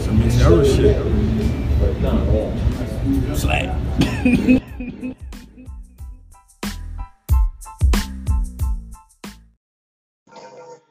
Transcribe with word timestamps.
Some 0.00 0.22
era 0.22 0.64
shit. 0.64 0.96
Slap. 3.36 3.76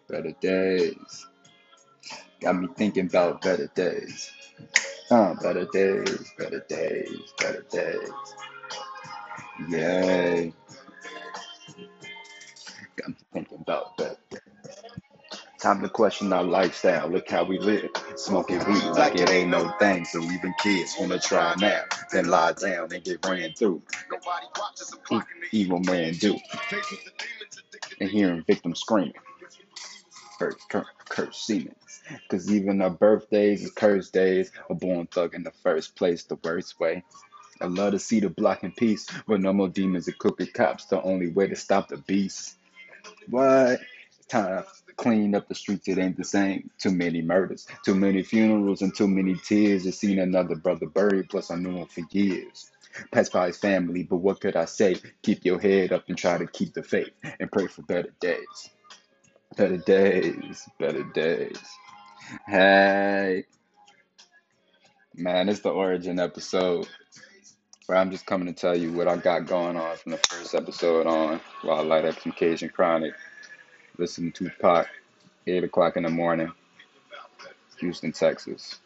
Better 0.07 0.33
days. 0.41 1.27
Got 2.41 2.59
me 2.59 2.67
thinking 2.75 3.07
about 3.07 3.41
better 3.41 3.69
days. 3.75 4.31
Uh, 5.11 5.33
better 5.41 5.65
days, 5.73 6.31
better 6.37 6.63
days, 6.69 7.33
better 7.39 7.65
days. 7.71 8.09
Yay. 9.69 10.53
Got 12.95 13.09
me 13.09 13.15
thinking 13.33 13.59
about 13.61 13.97
better. 13.97 14.17
Time 15.59 15.81
to 15.81 15.89
question 15.89 16.31
our 16.33 16.43
lifestyle. 16.43 17.09
Look 17.09 17.31
how 17.31 17.43
we 17.45 17.59
live. 17.59 17.89
Smoking 18.15 18.59
weed 18.67 18.83
like 18.95 19.15
it 19.15 19.29
ain't 19.31 19.49
no 19.49 19.71
thing. 19.79 20.05
So 20.05 20.21
even 20.21 20.53
kids 20.61 20.95
wanna 20.99 21.19
try 21.19 21.55
now. 21.59 21.83
Then 22.13 22.27
lie 22.27 22.53
down 22.53 22.93
and 22.93 23.03
get 23.03 23.25
ran 23.27 23.53
through. 23.53 23.81
Nobody 24.11 24.47
watches 24.59 24.95
e- 25.11 25.19
Evil 25.53 25.79
man 25.79 26.13
do. 26.13 26.37
And 28.01 28.09
hearing 28.09 28.43
victims 28.47 28.81
screaming. 28.81 29.13
Kurt, 30.39 30.57
Kurt, 30.69 30.87
Kurt 31.09 31.35
Siemens. 31.35 32.01
Cause 32.29 32.51
even 32.51 32.81
our 32.81 32.91
birthdays 32.91 33.63
is 33.63 33.71
cursed 33.71 34.13
days. 34.13 34.51
A 34.69 34.75
born 34.75 35.07
thug 35.07 35.35
in 35.35 35.43
the 35.43 35.51
first 35.63 35.95
place, 35.95 36.23
the 36.25 36.37
worst 36.43 36.79
way. 36.79 37.03
I 37.61 37.67
love 37.67 37.93
to 37.93 37.99
see 37.99 38.19
the 38.21 38.29
block 38.29 38.63
in 38.63 38.71
peace. 38.73 39.07
But 39.27 39.41
no 39.41 39.53
more 39.53 39.69
demons 39.69 40.07
and 40.07 40.17
crooked 40.19 40.53
cops. 40.53 40.85
The 40.85 41.01
only 41.03 41.29
way 41.29 41.47
to 41.47 41.55
stop 41.55 41.89
the 41.89 41.97
beast. 41.97 42.57
What? 43.29 43.79
Time 44.29 44.65
to 44.99 45.03
clean 45.03 45.35
up 45.35 45.47
the 45.47 45.55
streets. 45.55 45.87
It 45.87 45.97
ain't 45.97 46.17
the 46.17 46.23
same. 46.23 46.69
Too 46.77 46.91
many 46.91 47.21
murders, 47.21 47.67
too 47.83 47.95
many 47.95 48.23
funerals, 48.23 48.81
and 48.81 48.95
too 48.95 49.07
many 49.07 49.35
tears. 49.35 49.83
Just 49.83 49.99
seen 49.99 50.19
another 50.19 50.55
brother 50.55 50.87
buried, 50.87 51.29
plus 51.29 51.51
I 51.51 51.55
knew 51.55 51.77
him 51.77 51.87
for 51.87 52.03
years. 52.11 52.71
Passed 53.11 53.31
by 53.31 53.47
his 53.47 53.57
family, 53.57 54.03
but 54.03 54.17
what 54.17 54.41
could 54.41 54.55
I 54.55 54.65
say? 54.65 54.97
Keep 55.21 55.45
your 55.45 55.59
head 55.59 55.91
up 55.91 56.05
and 56.07 56.17
try 56.17 56.37
to 56.37 56.47
keep 56.47 56.73
the 56.73 56.83
faith 56.83 57.11
and 57.39 57.51
pray 57.51 57.67
for 57.67 57.83
better 57.83 58.13
days. 58.19 58.69
Better 59.55 59.77
days, 59.77 60.67
better 60.79 61.03
days. 61.03 61.59
Hey, 62.47 63.45
man, 65.15 65.49
it's 65.49 65.61
the 65.61 65.69
origin 65.69 66.19
episode 66.19 66.87
where 67.85 67.97
I'm 67.97 68.11
just 68.11 68.25
coming 68.25 68.47
to 68.47 68.53
tell 68.53 68.77
you 68.77 68.91
what 68.93 69.07
I 69.07 69.17
got 69.17 69.47
going 69.47 69.75
on 69.75 69.97
from 69.97 70.11
the 70.11 70.19
first 70.29 70.53
episode 70.53 71.07
on 71.07 71.41
while 71.63 71.79
I 71.79 71.81
light 71.81 72.05
up 72.05 72.19
some 72.19 72.31
Cajun 72.31 72.69
Chronic, 72.69 73.13
listen 73.99 74.31
to 74.31 74.45
Tupac, 74.45 74.87
8 75.45 75.65
o'clock 75.65 75.97
in 75.97 76.03
the 76.03 76.09
morning, 76.09 76.51
Houston, 77.79 78.13
Texas. 78.13 78.79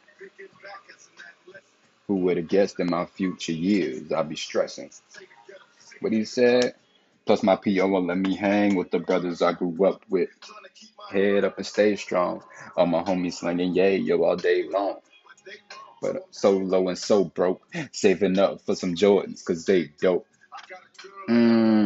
Who 2.07 2.15
would 2.17 2.37
have 2.37 2.47
guessed 2.47 2.79
in 2.79 2.89
my 2.89 3.05
future 3.05 3.53
years 3.53 4.11
I'd 4.11 4.27
be 4.27 4.35
stressing? 4.35 4.89
What 6.01 6.11
he 6.11 6.25
said? 6.25 6.73
Plus 7.25 7.43
my 7.43 7.55
PO 7.55 7.87
won't 7.87 8.07
let 8.07 8.17
me 8.17 8.35
hang 8.35 8.75
with 8.75 8.91
the 8.91 8.99
brothers 8.99 9.41
I 9.41 9.53
grew 9.53 9.85
up 9.85 10.03
with. 10.09 10.29
Head 11.09 11.45
up 11.45 11.57
and 11.57 11.65
stay 11.65 11.95
strong. 11.95 12.43
All 12.75 12.87
my 12.87 13.03
homies 13.03 13.33
slinging 13.33 13.73
yay 13.73 13.97
yo 13.97 14.23
all 14.23 14.35
day 14.35 14.67
long. 14.67 14.97
But 16.01 16.15
I'm 16.17 16.21
so 16.31 16.51
low 16.51 16.89
and 16.89 16.97
so 16.97 17.23
broke, 17.23 17.65
saving 17.93 18.37
up 18.39 18.61
for 18.61 18.75
some 18.75 18.95
Jordans, 18.95 19.45
cause 19.45 19.65
they 19.65 19.91
dope. 20.01 20.27
Mmm. 21.29 21.82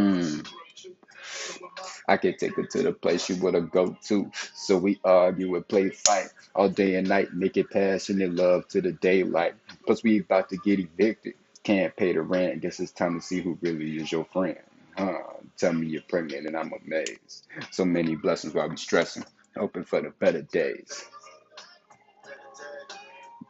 I 2.07 2.17
can 2.17 2.37
take 2.37 2.55
her 2.55 2.63
to 2.63 2.83
the 2.83 2.93
place 2.93 3.25
she 3.25 3.33
wanna 3.33 3.61
go 3.61 3.97
to. 4.07 4.31
So 4.53 4.77
we 4.77 4.99
argue 5.03 5.55
and 5.55 5.67
play 5.67 5.89
fight 5.89 6.29
all 6.55 6.69
day 6.69 6.95
and 6.95 7.07
night, 7.07 7.33
make 7.33 7.57
it 7.57 7.69
passionate 7.69 8.33
love 8.33 8.67
to 8.69 8.81
the 8.81 8.93
daylight. 8.93 9.55
Plus 9.85 10.03
we 10.03 10.19
about 10.19 10.49
to 10.49 10.57
get 10.57 10.79
evicted. 10.79 11.35
Can't 11.63 11.95
pay 11.95 12.13
the 12.13 12.21
rent. 12.21 12.61
Guess 12.61 12.79
it's 12.79 12.91
time 12.91 13.19
to 13.19 13.25
see 13.25 13.41
who 13.41 13.57
really 13.61 13.97
is 13.97 14.11
your 14.11 14.25
friend. 14.25 14.57
Huh? 14.97 15.19
Tell 15.57 15.73
me 15.73 15.87
you're 15.87 16.01
pregnant 16.03 16.47
and 16.47 16.57
I'm 16.57 16.71
amazed. 16.73 17.47
So 17.71 17.85
many 17.85 18.15
blessings 18.15 18.53
while 18.53 18.69
we 18.69 18.77
stressing, 18.77 19.25
hoping 19.55 19.83
for 19.83 20.01
the 20.01 20.09
better 20.09 20.41
days. 20.41 21.05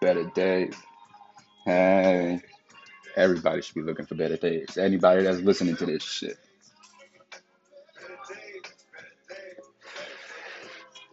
Better 0.02 0.26
days. 0.36 0.76
Hey, 1.66 2.42
everybody 3.16 3.62
should 3.62 3.76
be 3.76 3.82
looking 3.82 4.06
for 4.06 4.16
better 4.16 4.38
days. 4.38 4.78
Anybody 4.78 5.24
that's 5.24 5.40
listening 5.40 5.78
to 5.78 5.86
this 5.86 6.04
shit. 6.04 6.38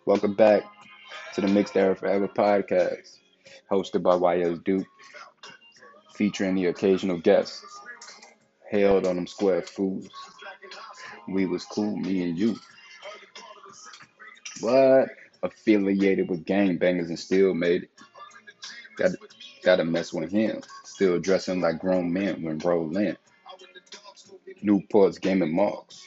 Welcome 0.07 0.35
back 0.35 0.65
to 1.33 1.41
the 1.41 1.49
Mixed 1.49 1.75
Era 1.79 1.97
Forever 1.97 2.29
podcast, 2.29 3.21
hosted 3.71 4.03
by 4.03 4.17
YS 4.35 4.59
Duke, 4.59 4.87
featuring 6.15 6.57
the 6.57 6.67
occasional 6.67 7.19
guests. 7.19 7.65
Held 8.71 9.07
on 9.07 9.17
them 9.17 9.27
square 9.27 9.63
fools. 9.63 10.11
We 11.27 11.47
was 11.47 11.65
cool, 11.65 11.97
me 11.97 12.23
and 12.23 12.39
you. 12.39 12.57
What? 14.61 15.09
Affiliated 15.43 16.29
with 16.29 16.45
gangbangers 16.45 17.09
and 17.09 17.19
still 17.19 17.55
made 17.55 17.85
it. 17.85 17.91
Got 18.97 19.13
gotta 19.63 19.87
mess 19.87 20.13
with 20.13 20.31
him. 20.31 20.61
Still 20.85 21.19
dressing 21.19 21.63
like 21.63 21.79
grown 21.79 22.13
men 22.13 22.43
when 22.43 22.59
rolling. 22.59 23.17
Newport's 24.63 25.19
gaming 25.19 25.55
marks. 25.55 26.07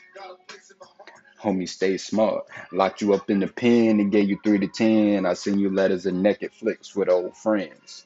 Homie, 1.42 1.70
stay 1.70 1.98
smart. 1.98 2.46
Locked 2.72 3.02
you 3.02 3.14
up 3.14 3.30
in 3.30 3.40
the 3.40 3.48
pen 3.48 4.00
and 4.00 4.12
gave 4.12 4.30
you 4.30 4.40
three 4.44 4.60
to 4.60 4.68
ten. 4.68 5.26
I 5.26 5.34
send 5.34 5.60
you 5.60 5.70
letters 5.70 6.06
and 6.06 6.24
naked 6.24 6.54
flicks 6.54 6.96
with 6.96 7.10
old 7.10 7.38
friends. 7.38 8.06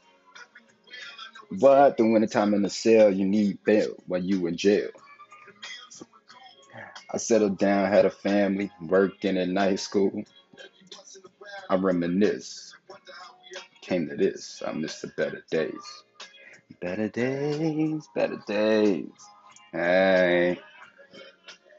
But 1.52 1.98
the 1.98 2.06
wintertime 2.06 2.54
in 2.54 2.62
the 2.62 2.70
cell, 2.70 3.12
you 3.12 3.26
need 3.26 3.64
bail 3.64 3.96
when 4.08 4.26
you 4.26 4.48
in 4.48 4.58
jail. 4.58 4.90
I 7.14 7.18
settled 7.18 7.58
down, 7.58 7.92
had 7.92 8.06
a 8.06 8.10
family, 8.10 8.72
working 8.82 9.38
in 9.38 9.54
night 9.54 9.80
school. 9.80 10.24
I 11.70 11.76
reminisce. 11.76 12.74
Came 13.82 14.08
to 14.10 14.16
this, 14.16 14.62
I 14.66 14.72
miss 14.74 15.02
the 15.02 15.08
better 15.08 15.44
days. 15.52 16.04
Better 16.82 17.10
days, 17.10 18.08
better 18.16 18.42
days. 18.48 19.10
Hey. 19.72 20.60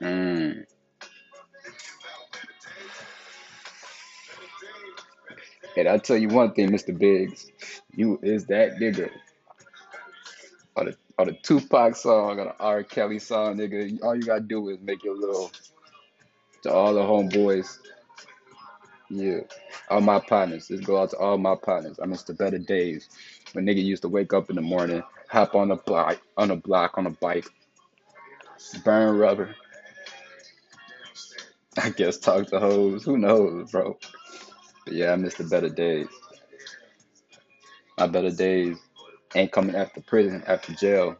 Mm. 0.02 0.64
And 5.76 5.88
I'll 5.88 6.00
tell 6.00 6.16
you 6.16 6.28
one 6.28 6.52
thing, 6.52 6.70
Mr. 6.70 6.96
Biggs. 6.96 7.50
You 7.94 8.18
is 8.22 8.46
that 8.46 8.76
nigga. 8.76 9.10
On 10.76 10.86
the, 10.86 10.96
on 11.18 11.26
the 11.26 11.34
Tupac 11.42 11.96
song, 11.96 12.40
on 12.40 12.46
the 12.46 12.56
R. 12.58 12.82
Kelly 12.82 13.18
song, 13.18 13.56
nigga, 13.56 14.02
all 14.02 14.16
you 14.16 14.22
gotta 14.22 14.40
do 14.40 14.70
is 14.70 14.80
make 14.80 15.04
your 15.04 15.16
little, 15.16 15.50
to 16.62 16.72
all 16.72 16.94
the 16.94 17.00
homeboys. 17.00 17.78
Yeah. 19.10 19.40
All 19.90 20.00
my 20.00 20.18
partners. 20.20 20.68
This 20.68 20.80
go 20.80 21.00
out 21.02 21.10
to 21.10 21.18
all 21.18 21.36
my 21.36 21.54
partners. 21.54 21.98
I 22.02 22.06
miss 22.06 22.22
the 22.22 22.32
better 22.32 22.58
days 22.58 23.10
when 23.52 23.66
nigga 23.66 23.84
used 23.84 24.02
to 24.02 24.08
wake 24.08 24.32
up 24.32 24.48
in 24.48 24.56
the 24.56 24.62
morning, 24.62 25.02
hop 25.28 25.54
on 25.54 25.68
the 25.68 25.76
block, 25.76 26.18
on 26.38 26.50
a 26.50 26.56
block, 26.56 26.96
on 26.96 27.06
a 27.06 27.10
bike, 27.10 27.46
burn 28.84 29.18
rubber. 29.18 29.54
I 31.82 31.90
guess 31.90 32.18
talk 32.18 32.48
to 32.48 32.60
hoes. 32.60 33.04
Who 33.04 33.18
knows, 33.18 33.70
bro? 33.70 33.98
But 34.84 34.94
yeah, 34.94 35.12
I 35.12 35.16
miss 35.16 35.34
the 35.34 35.44
better 35.44 35.68
days. 35.68 36.08
My 37.98 38.06
better 38.06 38.30
days 38.30 38.78
ain't 39.34 39.52
coming 39.52 39.76
after 39.76 40.00
prison, 40.00 40.42
after 40.46 40.74
jail. 40.74 41.16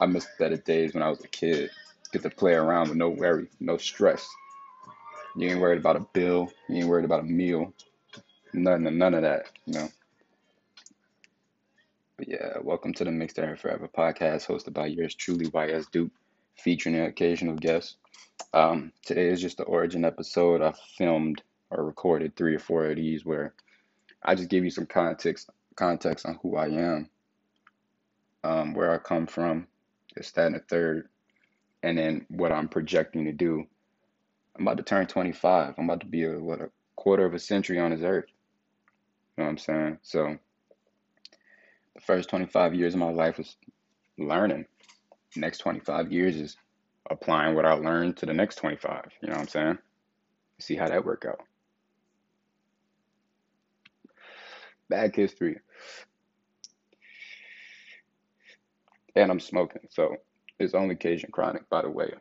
I 0.00 0.06
miss 0.06 0.24
the 0.24 0.44
better 0.44 0.56
days 0.56 0.94
when 0.94 1.02
I 1.02 1.08
was 1.08 1.20
a 1.24 1.28
kid. 1.28 1.70
Get 2.12 2.22
to 2.22 2.30
play 2.30 2.54
around 2.54 2.88
with 2.88 2.98
no 2.98 3.08
worry, 3.08 3.48
no 3.60 3.76
stress. 3.76 4.26
You 5.36 5.48
ain't 5.50 5.60
worried 5.60 5.78
about 5.78 5.96
a 5.96 6.06
bill. 6.12 6.50
You 6.68 6.76
ain't 6.76 6.88
worried 6.88 7.04
about 7.04 7.20
a 7.20 7.24
meal. 7.24 7.72
None, 8.52 8.98
none 8.98 9.14
of 9.14 9.22
that, 9.22 9.46
you 9.66 9.74
know. 9.74 9.88
But 12.16 12.28
yeah, 12.28 12.58
welcome 12.62 12.92
to 12.94 13.04
the 13.04 13.12
Mixed 13.12 13.38
Era 13.38 13.56
Forever 13.56 13.88
podcast, 13.88 14.46
hosted 14.46 14.72
by 14.72 14.86
yours 14.86 15.14
truly, 15.14 15.46
YS 15.46 15.86
Duke, 15.92 16.10
featuring 16.56 16.96
an 16.96 17.04
occasional 17.04 17.54
guest. 17.54 17.96
Um, 18.52 18.92
today 19.04 19.28
is 19.28 19.40
just 19.40 19.58
the 19.58 19.64
origin 19.64 20.04
episode. 20.04 20.60
I 20.62 20.72
filmed 20.96 21.42
or 21.70 21.84
recorded 21.84 22.36
three 22.36 22.54
or 22.54 22.58
four 22.58 22.86
of 22.86 22.96
these 22.96 23.24
where 23.24 23.54
I 24.22 24.34
just 24.34 24.48
give 24.48 24.64
you 24.64 24.70
some 24.70 24.86
context 24.86 25.50
context 25.76 26.26
on 26.26 26.38
who 26.42 26.56
I 26.56 26.66
am, 26.66 27.08
um, 28.42 28.74
where 28.74 28.92
I 28.92 28.98
come 28.98 29.26
from, 29.26 29.68
this, 30.16 30.32
that, 30.32 30.46
and 30.46 30.56
the 30.56 30.60
third, 30.60 31.08
and 31.82 31.96
then 31.96 32.26
what 32.28 32.52
I'm 32.52 32.68
projecting 32.68 33.24
to 33.26 33.32
do. 33.32 33.64
I'm 34.56 34.66
about 34.66 34.78
to 34.78 34.82
turn 34.82 35.06
25. 35.06 35.74
I'm 35.78 35.84
about 35.84 36.00
to 36.00 36.06
be 36.06 36.24
a 36.24 36.38
what 36.38 36.60
a 36.60 36.70
quarter 36.96 37.24
of 37.24 37.34
a 37.34 37.38
century 37.38 37.78
on 37.78 37.92
this 37.92 38.02
earth. 38.02 38.26
You 39.36 39.44
know 39.44 39.44
what 39.44 39.50
I'm 39.50 39.58
saying? 39.58 39.98
So 40.02 40.36
the 41.94 42.00
first 42.00 42.28
25 42.28 42.74
years 42.74 42.94
of 42.94 43.00
my 43.00 43.10
life 43.10 43.38
was 43.38 43.56
learning. 44.18 44.66
Next 45.36 45.58
25 45.58 46.10
years 46.10 46.36
is 46.36 46.56
applying 47.08 47.54
what 47.54 47.66
I 47.66 47.74
learned 47.74 48.16
to 48.18 48.26
the 48.26 48.34
next 48.34 48.56
25. 48.56 49.04
You 49.22 49.28
know 49.28 49.34
what 49.34 49.42
I'm 49.42 49.48
saying? 49.48 49.78
See 50.58 50.74
how 50.74 50.88
that 50.88 51.04
work 51.04 51.24
out. 51.28 51.40
Bad 54.88 55.14
history. 55.14 55.58
And 59.14 59.30
I'm 59.30 59.40
smoking, 59.40 59.82
so 59.90 60.16
it's 60.58 60.74
only 60.74 60.96
Cajun 60.96 61.30
Chronic, 61.30 61.68
by 61.68 61.82
the 61.82 61.90
way. 61.90 62.12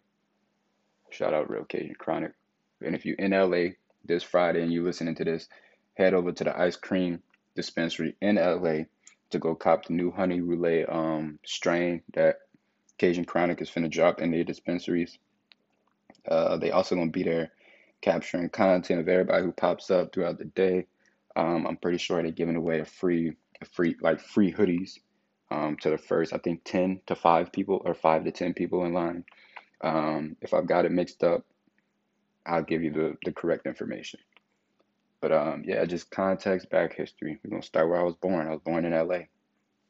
Shout 1.09 1.33
out 1.33 1.49
Real 1.49 1.65
Cajun 1.65 1.95
Chronic. 1.97 2.33
And 2.81 2.95
if 2.95 3.05
you're 3.05 3.15
in 3.17 3.31
LA 3.31 3.73
this 4.05 4.23
Friday 4.23 4.61
and 4.63 4.71
you're 4.71 4.83
listening 4.83 5.15
to 5.15 5.23
this, 5.23 5.47
head 5.95 6.13
over 6.13 6.31
to 6.31 6.43
the 6.43 6.59
ice 6.59 6.75
cream 6.75 7.21
dispensary 7.55 8.15
in 8.21 8.35
LA 8.35 8.83
to 9.29 9.39
go 9.39 9.55
cop 9.55 9.85
the 9.85 9.93
new 9.93 10.11
honey 10.11 10.41
roulette 10.41 10.89
um 10.91 11.39
strain 11.45 12.01
that 12.13 12.37
Cajun 12.97 13.25
Chronic 13.25 13.61
is 13.61 13.69
finna 13.69 13.89
drop 13.89 14.21
in 14.21 14.31
their 14.31 14.43
dispensaries. 14.43 15.17
Uh, 16.27 16.57
they 16.57 16.71
also 16.71 16.95
gonna 16.95 17.11
be 17.11 17.23
there 17.23 17.51
capturing 18.01 18.49
content 18.49 18.99
of 18.99 19.07
everybody 19.07 19.43
who 19.43 19.51
pops 19.51 19.89
up 19.91 20.13
throughout 20.13 20.37
the 20.37 20.45
day. 20.45 20.87
Um, 21.37 21.67
I'm 21.67 21.77
pretty 21.77 21.99
sure 21.99 22.21
they're 22.21 22.31
giving 22.31 22.55
away 22.55 22.79
a 22.79 22.85
free, 22.85 23.33
a 23.61 23.65
free 23.65 23.95
like 24.01 24.19
free 24.19 24.51
hoodies 24.51 24.97
um, 25.51 25.77
to 25.81 25.91
the 25.91 25.97
first, 25.97 26.33
I 26.33 26.39
think, 26.39 26.63
10 26.65 27.01
to 27.05 27.15
5 27.15 27.51
people 27.51 27.81
or 27.85 27.93
5 27.93 28.23
to 28.23 28.31
10 28.31 28.55
people 28.55 28.85
in 28.85 28.93
line. 28.93 29.23
Um, 29.81 30.35
if 30.41 30.55
I've 30.55 30.67
got 30.67 30.85
it 30.85 30.91
mixed 30.91 31.23
up, 31.23 31.45
I'll 32.45 32.63
give 32.63 32.81
you 32.81 32.91
the, 32.91 33.17
the 33.23 33.31
correct 33.31 33.67
information. 33.67 34.19
But 35.21 35.31
um, 35.31 35.63
yeah, 35.65 35.85
just 35.85 36.09
context, 36.09 36.69
back 36.71 36.95
history. 36.95 37.39
We're 37.43 37.51
gonna 37.51 37.61
start 37.61 37.87
where 37.87 37.99
I 37.99 38.03
was 38.03 38.15
born. 38.15 38.47
I 38.47 38.51
was 38.51 38.61
born 38.63 38.85
in 38.85 38.93
LA. 38.93 39.15
A 39.15 39.27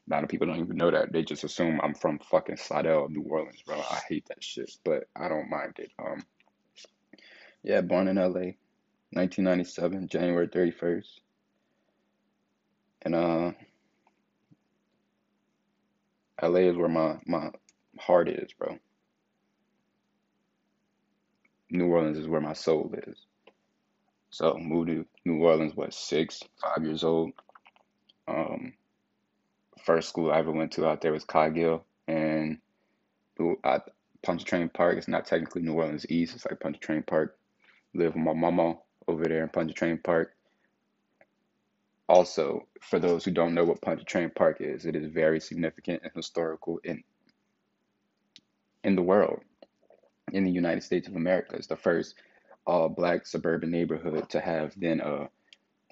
lot 0.10 0.24
of 0.24 0.30
people 0.30 0.48
don't 0.48 0.60
even 0.60 0.78
know 0.78 0.92
that. 0.92 1.12
They 1.12 1.24
just 1.24 1.44
assume 1.44 1.80
I'm 1.82 1.94
from 1.94 2.20
fucking 2.20 2.58
Slidell, 2.58 3.10
New 3.10 3.24
Orleans, 3.24 3.62
bro. 3.66 3.78
I 3.78 4.00
hate 4.08 4.26
that 4.28 4.44
shit, 4.44 4.72
but 4.84 5.04
I 5.16 5.28
don't 5.28 5.50
mind 5.50 5.76
it. 5.80 5.92
Um, 6.00 6.24
yeah, 7.64 7.82
born 7.82 8.08
in 8.08 8.16
LA, 8.16 8.56
1997, 9.12 10.08
January 10.08 10.48
31st. 10.48 11.08
And 13.04 13.16
uh, 13.16 13.52
LA 16.42 16.60
is 16.60 16.78
where 16.78 16.90
my 16.90 17.18
my 17.26 17.52
heart 18.00 18.30
is, 18.30 18.52
bro. 18.54 18.78
New 21.70 21.88
Orleans 21.88 22.18
is 22.18 22.28
where 22.28 22.42
my 22.42 22.54
soul 22.54 22.94
is. 23.08 23.18
So 24.30 24.58
moved 24.58 24.90
to 24.90 25.06
New 25.26 25.44
Orleans, 25.44 25.76
what, 25.76 25.94
six, 25.94 26.42
five 26.62 26.84
years 26.84 27.04
old. 27.04 27.32
Um, 28.28 28.74
first 29.84 30.10
school 30.10 30.32
I 30.32 30.40
ever 30.40 30.52
went 30.52 30.74
to 30.74 30.88
out 30.88 31.02
there 31.02 31.12
was 31.12 31.26
Cargill 31.26 31.86
and 32.08 32.60
at 33.64 33.90
Pontchartrain 34.24 34.70
Park. 34.70 34.98
It's 34.98 35.08
not 35.08 35.26
technically 35.26 35.62
New 35.62 35.74
Orleans 35.74 36.06
East. 36.10 36.36
It's 36.36 36.46
like 36.46 36.60
Pontchartrain 36.60 37.04
Park. 37.04 37.38
Live 37.94 38.14
with 38.14 38.24
my 38.24 38.34
mama 38.34 38.78
over 39.08 39.24
there 39.24 39.44
in 39.44 39.50
Pontchartrain 39.50 40.00
Park. 40.04 40.36
Also, 42.10 42.68
for 42.82 43.00
those 43.00 43.26
who 43.26 43.32
don't 43.32 43.54
know 43.54 43.66
what 43.66 43.82
Pontchartrain 43.82 44.32
Park 44.32 44.62
is, 44.62 44.86
it 44.86 44.96
is 44.96 45.12
very 45.12 45.40
significant 45.40 46.04
and 46.04 46.12
historical 46.16 46.80
in 46.84 47.04
in 48.84 48.96
the 48.96 49.02
world, 49.02 49.42
in 50.32 50.46
the 50.46 50.52
United 50.52 50.84
States 50.84 51.08
of 51.08 51.16
America. 51.16 51.56
It's 51.56 51.68
the 51.68 51.78
first 51.78 52.16
all 52.66 52.90
black 52.90 53.26
suburban 53.28 53.72
neighborhood 53.72 54.30
to 54.30 54.40
have 54.42 54.74
then 54.80 55.02
a 55.02 55.30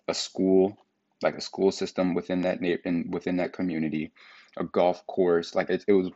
a 0.08 0.14
school, 0.14 0.78
like 1.24 1.36
a 1.36 1.42
school 1.42 1.72
system 1.72 2.14
within 2.14 2.42
that 2.42 2.62
neigh- 2.62 2.80
in 2.86 3.12
within 3.12 3.38
that 3.38 3.54
community, 3.54 4.12
a 4.58 4.64
golf 4.64 5.06
course. 5.08 5.56
Like 5.56 5.70
it, 5.70 5.86
it 5.88 5.94
was 5.94 6.12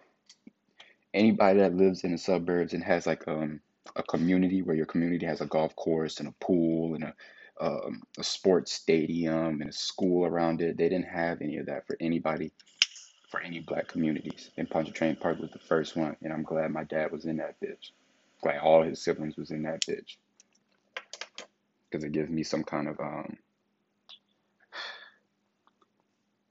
anybody 1.13 1.59
that 1.59 1.75
lives 1.75 2.03
in 2.03 2.11
the 2.11 2.17
suburbs 2.17 2.73
and 2.73 2.83
has 2.83 3.07
like 3.07 3.27
um 3.27 3.61
a 3.95 4.03
community 4.03 4.61
where 4.61 4.75
your 4.75 4.85
community 4.85 5.25
has 5.25 5.41
a 5.41 5.45
golf 5.45 5.75
course 5.75 6.19
and 6.19 6.29
a 6.29 6.33
pool 6.39 6.95
and 6.95 7.03
a 7.03 7.15
um, 7.59 8.01
a 8.17 8.23
sports 8.23 8.73
stadium 8.73 9.61
and 9.61 9.69
a 9.69 9.73
school 9.73 10.25
around 10.25 10.61
it. 10.61 10.77
They 10.77 10.89
didn't 10.89 11.07
have 11.07 11.41
any 11.41 11.57
of 11.57 11.65
that 11.67 11.85
for 11.87 11.97
anybody 11.99 12.51
for 13.29 13.41
any 13.41 13.59
black 13.59 13.87
communities. 13.87 14.49
And 14.57 14.69
Pontchartrain 14.69 15.17
Park 15.17 15.39
was 15.39 15.51
the 15.51 15.59
first 15.59 15.95
one, 15.95 16.15
and 16.23 16.33
I'm 16.33 16.43
glad 16.43 16.71
my 16.71 16.83
dad 16.83 17.11
was 17.11 17.25
in 17.25 17.37
that 17.37 17.59
bitch. 17.61 17.91
Glad 18.41 18.59
all 18.59 18.83
his 18.83 19.01
siblings 19.01 19.37
was 19.37 19.51
in 19.51 19.63
that 19.63 19.81
bitch 19.85 20.15
because 21.89 22.03
it 22.03 22.11
gives 22.11 22.29
me 22.29 22.43
some 22.43 22.63
kind 22.63 22.87
of 22.87 22.99
um 22.99 23.37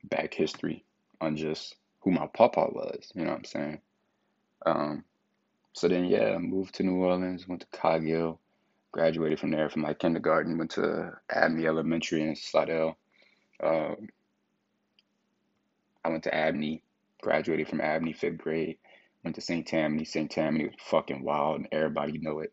back 0.05 0.35
history 0.35 0.85
on 1.21 1.37
just 1.37 1.77
who 2.01 2.11
my 2.11 2.27
papa 2.27 2.67
was. 2.71 3.11
You 3.15 3.25
know 3.25 3.31
what 3.31 3.39
I'm 3.39 3.45
saying? 3.45 3.81
Um, 4.67 5.05
so 5.73 5.89
then 5.89 6.05
yeah, 6.05 6.35
I 6.35 6.39
moved 6.39 6.75
to 6.77 6.83
New 6.83 6.97
Orleans, 6.97 7.49
went 7.49 7.63
to 7.63 7.79
Cargill, 7.79 8.41
graduated 8.93 9.41
from 9.41 9.51
there 9.51 9.69
from 9.71 9.83
my 9.83 9.95
kindergarten, 9.95 10.59
went 10.59 10.73
to 10.73 11.13
Abney 11.31 11.67
Elementary 11.67 12.23
in 12.23 12.37
Slidell. 12.37 12.97
Uh, 13.63 13.95
I 16.05 16.09
went 16.09 16.25
to 16.25 16.35
Abney, 16.35 16.83
graduated 17.21 17.69
from 17.69 17.81
Abney 17.81 18.13
fifth 18.13 18.39
grade, 18.39 18.79
went 19.25 19.35
to 19.37 19.43
St. 19.43 19.67
Tammany. 19.67 20.05
St. 20.05 20.31
Tammany 20.31 20.67
was 20.67 20.75
fucking 20.81 21.23
wild, 21.23 21.59
and 21.59 21.69
everybody 21.73 22.19
know 22.19 22.41
it. 22.41 22.53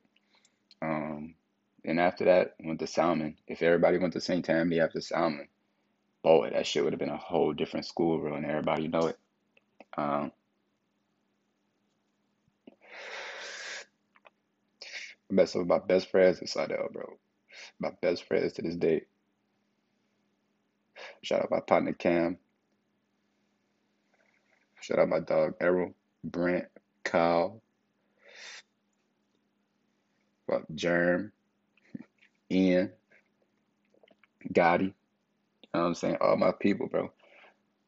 Um, 0.81 1.35
and 1.83 1.99
after 1.99 2.25
that, 2.25 2.55
went 2.63 2.79
to 2.79 2.88
Salmen. 2.88 3.38
If 3.47 3.61
everybody 3.61 3.97
went 3.97 4.13
to 4.13 4.21
St. 4.21 4.43
Tammany 4.43 4.79
after 4.79 5.01
Salmen, 5.01 5.47
boy, 6.23 6.49
that 6.51 6.65
shit 6.67 6.83
would 6.83 6.93
have 6.93 6.99
been 6.99 7.09
a 7.09 7.17
whole 7.17 7.53
different 7.53 7.85
school, 7.85 8.17
bro, 8.17 8.35
and 8.35 8.45
everybody 8.45 8.88
know 8.88 9.07
it. 9.07 9.19
Um, 9.97 10.31
I 15.30 15.33
met 15.33 15.50
some 15.50 15.62
of 15.62 15.68
my 15.68 15.80
best 15.80 16.10
friends 16.10 16.39
in 16.39 16.48
Slidell, 16.48 16.89
bro. 16.92 17.18
My 17.80 17.92
best 18.01 18.24
friends 18.27 18.54
to 18.54 18.62
this 18.62 18.75
day. 18.75 19.04
Shout 21.22 21.42
out 21.42 21.51
my 21.51 21.60
partner 21.60 21.94
Cam. 21.94 22.38
Shout 24.81 25.00
out 25.00 25.10
my 25.10 25.19
dog 25.19 25.56
Errol, 25.60 25.94
Brent, 26.24 26.66
Kyle, 27.04 27.62
well, 30.48 30.63
Germ, 30.75 31.31
Ian, 32.51 32.92
Gotti. 34.54 34.83
You 34.83 34.94
know 35.74 35.81
what 35.81 35.88
I'm 35.88 35.95
saying? 35.95 36.18
All 36.22 36.38
my 36.38 36.51
people, 36.51 36.88
bro. 36.88 37.12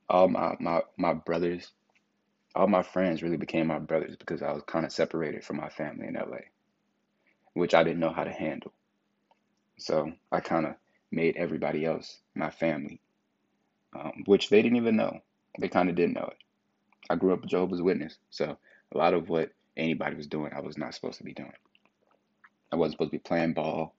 All 0.10 0.28
my 0.28 0.56
my 0.60 0.82
my 0.98 1.14
brothers, 1.14 1.72
all 2.56 2.68
my 2.68 2.84
friends 2.84 3.22
really 3.22 3.38
became 3.38 3.68
my 3.68 3.80
brothers 3.80 4.16
because 4.16 4.42
I 4.42 4.52
was 4.54 4.64
kind 4.66 4.86
of 4.86 4.92
separated 4.92 5.44
from 5.44 5.58
my 5.58 5.70
family 5.70 6.08
in 6.08 6.16
LA, 6.16 6.38
which 7.58 7.74
I 7.74 7.84
didn't 7.84 8.00
know 8.00 8.14
how 8.14 8.24
to 8.24 8.32
handle. 8.32 8.72
So 9.78 10.14
I 10.32 10.40
kind 10.40 10.66
of 10.66 10.76
made 11.12 11.38
everybody 11.38 11.86
else 11.86 12.20
my 12.36 12.50
family, 12.50 13.00
um, 13.96 14.24
which 14.26 14.50
they 14.50 14.62
didn't 14.62 14.78
even 14.78 14.96
know. 14.96 15.22
They 15.60 15.70
kind 15.70 15.90
of 15.90 15.96
didn't 15.96 16.16
know 16.16 16.30
it. 16.32 16.38
I 17.10 17.16
grew 17.16 17.34
up 17.34 17.44
a 17.44 17.48
Jehovah's 17.48 17.82
Witness, 17.82 18.18
so 18.30 18.58
a 18.94 18.98
lot 18.98 19.14
of 19.14 19.30
what 19.30 19.52
anybody 19.76 20.16
was 20.16 20.28
doing, 20.28 20.52
I 20.54 20.62
was 20.62 20.78
not 20.78 20.94
supposed 20.94 21.20
to 21.20 21.24
be 21.24 21.34
doing. 21.34 21.54
I 22.72 22.76
wasn't 22.76 22.94
supposed 22.94 23.12
to 23.12 23.18
be 23.18 23.20
playing 23.20 23.54
ball. 23.54 23.94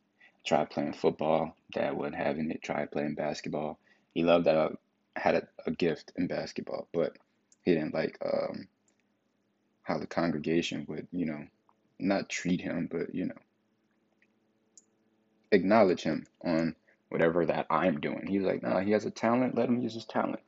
Tried 0.44 0.71
playing 0.71 0.92
football. 0.92 1.56
Dad 1.73 1.97
wasn't 1.97 2.16
having 2.16 2.50
it. 2.50 2.62
Tried 2.62 2.90
playing 2.92 3.14
basketball. 3.14 3.78
He 4.14 4.23
loved 4.23 4.47
that 4.47 4.56
I 4.56 4.68
had 5.16 5.35
a, 5.35 5.49
a 5.66 5.71
gift 5.71 6.12
in 6.16 6.26
basketball, 6.26 6.88
but 6.92 7.16
he 7.62 7.75
didn't 7.75 7.94
like 7.94 8.18
um, 8.25 8.68
how 9.82 9.99
the 9.99 10.06
congregation 10.06 10.85
would, 10.88 11.09
you 11.12 11.26
know, 11.26 11.44
not 11.99 12.28
treat 12.28 12.61
him, 12.61 12.88
but 12.90 13.14
you 13.14 13.26
know, 13.26 13.35
acknowledge 15.52 16.02
him 16.02 16.26
on 16.45 16.75
whatever 17.09 17.47
that 17.47 17.67
I'm 17.71 18.00
doing. 18.00 18.26
He 18.26 18.38
was 18.38 18.47
like, 18.47 18.62
nah, 18.62 18.81
he 18.81 18.93
has 18.93 19.05
a 19.05 19.11
talent. 19.11 19.55
Let 19.55 19.69
him 19.69 19.81
use 19.81 19.95
his 19.95 20.05
talent. 20.05 20.40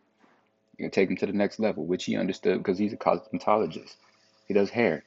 You 0.77 0.85
can 0.85 0.91
take 0.91 1.11
him 1.11 1.17
to 1.17 1.27
the 1.27 1.33
next 1.33 1.59
level, 1.61 1.87
which 1.87 2.05
he 2.05 2.17
understood 2.17 2.59
because 2.59 2.79
he's 2.79 2.93
a 2.93 2.97
cosmetologist. 2.97 3.97
He 4.49 4.55
does 4.55 4.71
hair. 4.71 5.05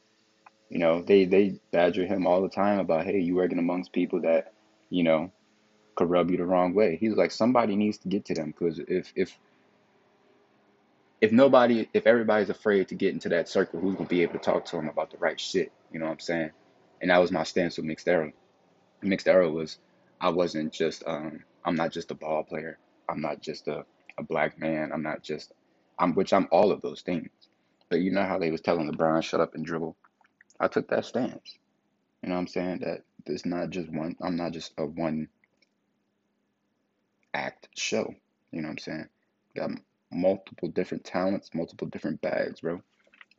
You 0.70 0.80
know, 0.80 1.02
they 1.02 1.26
they 1.26 1.60
badger 1.72 2.06
him 2.06 2.26
all 2.26 2.42
the 2.42 2.50
time 2.50 2.80
about, 2.80 3.06
hey, 3.06 3.20
you 3.20 3.36
working 3.36 3.60
amongst 3.60 3.94
people 3.94 4.22
that, 4.22 4.54
you 4.90 5.04
know, 5.04 5.32
could 5.96 6.10
rub 6.10 6.32
you 6.32 6.38
the 6.38 6.46
wrong 6.46 6.74
way. 6.74 6.98
He's 6.98 7.14
like, 7.16 7.32
somebody 7.32 7.76
needs 7.76 8.00
to 8.00 8.08
get 8.08 8.26
to 8.26 8.34
them 8.34 8.54
because 8.58 8.80
if 8.80 9.12
if 9.16 9.38
if 11.22 11.32
nobody, 11.32 11.88
if 11.94 12.06
everybody's 12.08 12.50
afraid 12.50 12.90
to 12.90 12.96
get 12.96 13.14
into 13.14 13.30
that 13.30 13.50
circle, 13.50 13.80
who's 13.80 13.96
gonna 13.96 14.10
be 14.10 14.24
able 14.24 14.34
to 14.34 14.40
talk 14.40 14.66
to 14.66 14.76
them 14.76 14.90
about 14.90 15.12
the 15.12 15.18
right 15.18 15.40
shit? 15.40 15.72
You 15.92 16.00
know 16.00 16.06
what 16.06 16.14
I'm 16.14 16.20
saying? 16.20 16.52
And 17.02 17.12
that 17.12 17.20
was 17.20 17.32
my 17.32 17.44
stance 17.44 17.78
with 17.78 17.86
mixed 17.86 18.08
era. 18.08 18.32
Mixed 19.03 19.27
era 19.27 19.50
was, 19.50 19.79
I 20.22 20.29
wasn't 20.29 20.74
just, 20.74 21.03
um, 21.07 21.43
I'm 21.65 21.75
not 21.75 21.91
just 21.91 22.12
a 22.12 22.15
ball 22.15 22.43
player. 22.43 22.79
I'm 23.10 23.22
not 23.22 23.41
just 23.41 23.67
a, 23.67 23.86
a 24.17 24.24
black 24.24 24.60
man. 24.60 24.91
I'm 24.93 25.03
not 25.03 25.24
just, 25.24 25.53
I'm 26.00 26.15
which 26.15 26.33
I'm 26.33 26.48
all 26.51 26.72
of 26.72 26.81
those 26.81 27.01
things. 27.01 27.29
But 27.89 28.01
you 28.01 28.12
know 28.12 28.24
how 28.25 28.39
they 28.39 28.51
was 28.51 28.62
telling 28.62 28.91
LeBron 28.91 29.24
shut 29.24 29.41
up 29.41 29.55
and 29.55 29.65
dribble. 29.65 29.95
I 30.60 30.67
took 30.67 30.89
that 30.89 31.05
stance. 31.05 31.57
You 32.22 32.29
know 32.29 32.36
what 32.36 32.41
I'm 32.41 32.48
saying? 32.48 32.79
That 32.79 33.03
it's 33.27 33.45
not 33.45 33.69
just 33.69 33.91
one. 33.91 34.15
I'm 34.22 34.36
not 34.36 34.51
just 34.53 34.74
a 34.77 34.86
one 34.86 35.29
act 37.33 37.69
show. 37.77 38.13
You 38.51 38.62
know 38.62 38.69
what 38.69 38.74
I'm 38.74 38.77
saying? 38.79 39.10
Got 39.55 39.72
multiple 40.12 40.69
different 40.69 41.05
talents, 41.05 41.51
multiple 41.53 41.88
different 41.88 42.22
bags, 42.22 42.62
bro. 42.62 42.81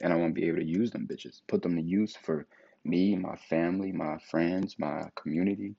And 0.01 0.13
I 0.13 0.17
want 0.17 0.35
to 0.35 0.41
be 0.41 0.49
able 0.49 0.59
to 0.59 0.65
use 0.65 0.91
them 0.91 1.09
bitches, 1.11 1.41
put 1.49 1.63
them 1.63 1.77
to 1.77 1.83
use 1.83 2.17
for 2.17 2.47
me, 2.85 3.17
my 3.17 3.37
family, 3.37 3.93
my 3.93 4.19
friends, 4.31 4.77
my 4.79 5.11
community, 5.17 5.77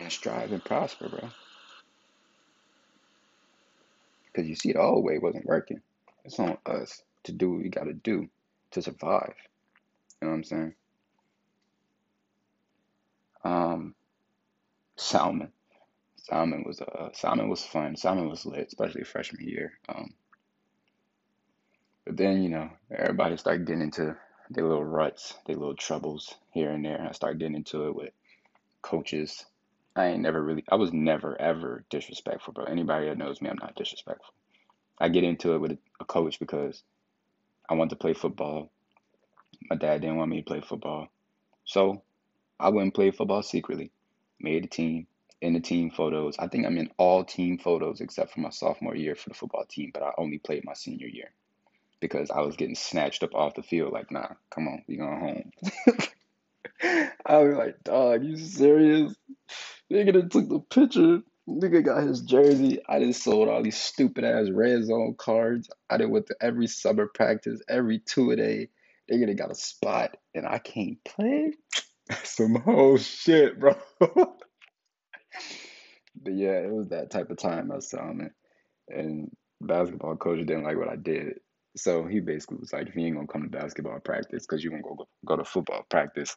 and 0.00 0.12
strive 0.12 0.52
and 0.52 0.64
prosper, 0.64 1.08
bro. 1.08 1.30
Because 4.26 4.48
you 4.48 4.56
see, 4.56 4.72
the 4.72 4.80
old 4.80 5.04
way 5.04 5.18
wasn't 5.18 5.46
working. 5.46 5.82
It's 6.24 6.38
on 6.40 6.58
us 6.66 7.02
to 7.24 7.32
do 7.32 7.50
what 7.52 7.62
we 7.62 7.70
got 7.70 7.84
to 7.84 7.94
do 7.94 8.28
to 8.72 8.82
survive. 8.82 9.34
You 10.22 10.26
know 10.28 10.32
what 10.32 10.36
I'm 10.38 10.44
saying? 10.44 10.74
Um, 13.44 13.94
Salmen. 14.96 15.52
Salmen 16.18 16.64
was 16.66 16.80
uh 16.80 17.10
Salmen 17.14 17.48
was 17.50 17.64
fun. 17.64 17.96
Salmen 17.96 18.28
was 18.28 18.46
lit, 18.46 18.68
especially 18.68 19.04
freshman 19.04 19.46
year. 19.48 19.72
Um, 19.88 20.14
but 22.06 22.16
then 22.16 22.42
you 22.42 22.50
know 22.50 22.70
everybody 22.90 23.36
started 23.36 23.66
getting 23.66 23.82
into 23.82 24.16
their 24.50 24.64
little 24.64 24.84
ruts, 24.84 25.34
their 25.46 25.56
little 25.56 25.74
troubles 25.74 26.34
here 26.52 26.70
and 26.70 26.84
there. 26.84 26.96
And 26.96 27.08
I 27.08 27.12
started 27.12 27.38
getting 27.38 27.56
into 27.56 27.86
it 27.86 27.94
with 27.94 28.12
coaches. 28.82 29.44
I 29.94 30.08
ain't 30.08 30.22
never 30.22 30.42
really. 30.42 30.64
I 30.70 30.76
was 30.76 30.92
never 30.92 31.40
ever 31.40 31.84
disrespectful, 31.90 32.52
bro. 32.52 32.64
Anybody 32.64 33.06
that 33.06 33.18
knows 33.18 33.40
me, 33.40 33.48
I'm 33.48 33.58
not 33.60 33.76
disrespectful. 33.76 34.34
I 34.98 35.08
get 35.08 35.24
into 35.24 35.54
it 35.54 35.58
with 35.58 35.78
a 36.00 36.04
coach 36.04 36.38
because 36.38 36.82
I 37.68 37.74
want 37.74 37.90
to 37.90 37.96
play 37.96 38.14
football. 38.14 38.70
My 39.70 39.76
dad 39.76 40.02
didn't 40.02 40.16
want 40.16 40.30
me 40.30 40.42
to 40.42 40.46
play 40.46 40.60
football, 40.60 41.08
so 41.64 42.02
I 42.60 42.68
went 42.68 42.84
and 42.84 42.94
played 42.94 43.16
football 43.16 43.42
secretly. 43.42 43.90
Made 44.38 44.64
a 44.64 44.68
team 44.68 45.06
in 45.40 45.54
the 45.54 45.60
team 45.60 45.90
photos. 45.90 46.36
I 46.38 46.48
think 46.48 46.66
I'm 46.66 46.78
in 46.78 46.90
all 46.98 47.24
team 47.24 47.58
photos 47.58 48.00
except 48.00 48.32
for 48.32 48.40
my 48.40 48.50
sophomore 48.50 48.94
year 48.94 49.14
for 49.14 49.30
the 49.30 49.34
football 49.34 49.64
team, 49.68 49.90
but 49.92 50.02
I 50.02 50.12
only 50.18 50.38
played 50.38 50.64
my 50.64 50.74
senior 50.74 51.08
year 51.08 51.32
because 52.00 52.30
I 52.30 52.40
was 52.40 52.56
getting 52.56 52.74
snatched 52.74 53.22
up 53.22 53.34
off 53.34 53.54
the 53.54 53.62
field. 53.62 53.92
Like, 53.92 54.10
nah, 54.10 54.28
come 54.50 54.68
on, 54.68 54.84
we 54.88 54.96
going 54.96 55.20
home. 55.20 55.50
I 57.26 57.38
was 57.38 57.56
like, 57.56 57.82
dog, 57.84 58.24
you 58.24 58.36
serious? 58.36 59.14
Nigga 59.92 60.12
that 60.14 60.30
took 60.30 60.48
the 60.48 60.60
picture. 60.60 61.20
Nigga 61.48 61.84
got 61.84 62.02
his 62.02 62.22
jersey. 62.22 62.80
I 62.88 62.98
just 63.00 63.22
sold 63.22 63.48
all 63.48 63.62
these 63.62 63.80
stupid 63.80 64.24
ass 64.24 64.48
red 64.50 64.84
zone 64.84 65.14
cards. 65.16 65.70
I 65.88 65.96
did 65.96 66.10
went 66.10 66.26
to 66.26 66.36
every 66.40 66.66
summer 66.66 67.06
practice, 67.06 67.60
every 67.68 68.00
two 68.00 68.32
a 68.32 68.36
day. 68.36 68.68
Nigga 69.10 69.36
got 69.38 69.52
a 69.52 69.54
spot, 69.54 70.16
and 70.34 70.46
I 70.46 70.58
can't 70.58 71.02
play. 71.04 71.52
Some 72.24 72.56
whole 72.56 72.98
shit, 72.98 73.60
bro. 73.60 73.76
but 74.00 74.36
yeah, 76.26 76.58
it 76.60 76.72
was 76.72 76.88
that 76.88 77.10
type 77.10 77.30
of 77.30 77.38
time 77.38 77.70
I 77.70 77.76
was 77.76 77.90
saw 77.90 78.10
it. 78.10 78.32
and 78.88 79.30
basketball 79.60 80.16
coach 80.16 80.38
didn't 80.38 80.64
like 80.64 80.78
what 80.78 80.88
I 80.88 80.96
did. 80.96 81.40
So 81.76 82.06
he 82.06 82.20
basically 82.20 82.58
was 82.58 82.72
like, 82.72 82.88
if 82.88 82.96
you 82.96 83.06
ain't 83.06 83.16
gonna 83.16 83.26
come 83.26 83.42
to 83.42 83.48
basketball 83.48 84.00
practice 84.00 84.46
because 84.46 84.64
you 84.64 84.70
gonna 84.70 84.82
go 84.82 85.06
go 85.24 85.36
to 85.36 85.44
football 85.44 85.84
practice, 85.88 86.34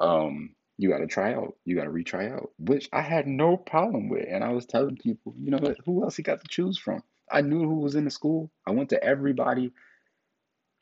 um, 0.00 0.50
you 0.76 0.90
gotta 0.90 1.06
try 1.06 1.34
out. 1.34 1.54
You 1.64 1.76
gotta 1.76 1.90
retry 1.90 2.32
out, 2.32 2.50
which 2.58 2.88
I 2.92 3.02
had 3.02 3.26
no 3.26 3.56
problem 3.56 4.08
with. 4.08 4.26
And 4.30 4.44
I 4.44 4.50
was 4.52 4.66
telling 4.66 4.96
people, 4.96 5.34
you 5.38 5.50
know 5.50 5.74
who 5.84 6.04
else 6.04 6.16
he 6.16 6.22
got 6.22 6.40
to 6.40 6.48
choose 6.48 6.78
from? 6.78 7.02
I 7.30 7.42
knew 7.42 7.60
who 7.60 7.80
was 7.80 7.94
in 7.94 8.04
the 8.04 8.10
school. 8.10 8.50
I 8.66 8.72
went 8.72 8.90
to 8.90 9.02
everybody. 9.02 9.72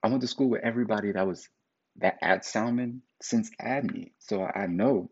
I 0.03 0.09
went 0.09 0.23
to 0.23 0.29
school 0.29 0.51
with 0.51 0.63
everybody 0.65 1.13
that 1.13 1.27
was 1.27 1.49
that 1.97 2.17
at 2.23 2.45
Salmen 2.45 3.03
since 3.21 3.51
Abney. 3.61 4.13
So 4.19 4.45
I 4.45 4.67
know 4.67 5.11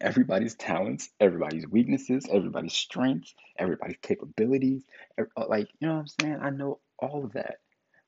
everybody's 0.00 0.54
talents, 0.54 1.08
everybody's 1.20 1.66
weaknesses, 1.66 2.26
everybody's 2.30 2.74
strengths, 2.74 3.34
everybody's 3.58 3.98
capabilities. 4.02 4.84
Like, 5.36 5.68
you 5.80 5.88
know 5.88 5.94
what 5.94 6.00
I'm 6.00 6.06
saying? 6.20 6.38
I 6.42 6.50
know 6.50 6.80
all 6.98 7.24
of 7.24 7.32
that. 7.32 7.56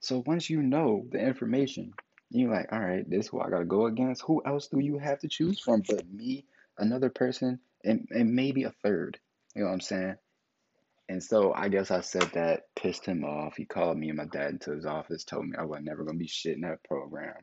So 0.00 0.23
once 0.26 0.49
you 0.49 0.62
know 0.62 1.07
the 1.11 1.19
information, 1.19 1.93
you're 2.31 2.52
like, 2.52 2.73
all 2.73 2.81
right, 2.81 3.09
this 3.09 3.26
is 3.26 3.28
who 3.28 3.40
I 3.40 3.50
gotta 3.50 3.64
go 3.64 3.87
against. 3.87 4.23
Who 4.23 4.43
else 4.45 4.69
do 4.69 4.78
you 4.78 4.99
have 4.99 5.21
to 5.21 5.28
choose 5.28 5.61
from 5.61 5.83
but 5.88 6.09
me, 6.11 6.45
another 6.78 7.09
person, 7.11 7.61
and, 7.85 8.07
and 8.11 8.35
maybe 8.35 8.64
a 8.64 8.75
third? 8.83 9.19
You 9.55 9.62
know 9.62 9.69
what 9.69 9.75
I'm 9.75 9.81
saying? 9.81 10.17
And 11.09 11.23
so 11.23 11.55
I 11.55 11.69
guess 11.69 11.90
I 11.90 12.02
said 12.02 12.31
that 12.35 12.67
pissed 12.76 13.07
him 13.07 13.25
off. 13.25 13.57
He 13.57 13.64
called 13.64 13.97
me 13.97 14.09
and 14.09 14.19
my 14.19 14.26
dad 14.26 14.50
into 14.50 14.73
his 14.73 14.85
office, 14.85 15.25
told 15.25 15.47
me 15.47 15.57
I 15.59 15.64
was 15.64 15.81
never 15.83 16.05
gonna 16.05 16.19
be 16.19 16.26
shit 16.28 16.55
in 16.55 16.62
that 16.62 16.85
program. 16.85 17.35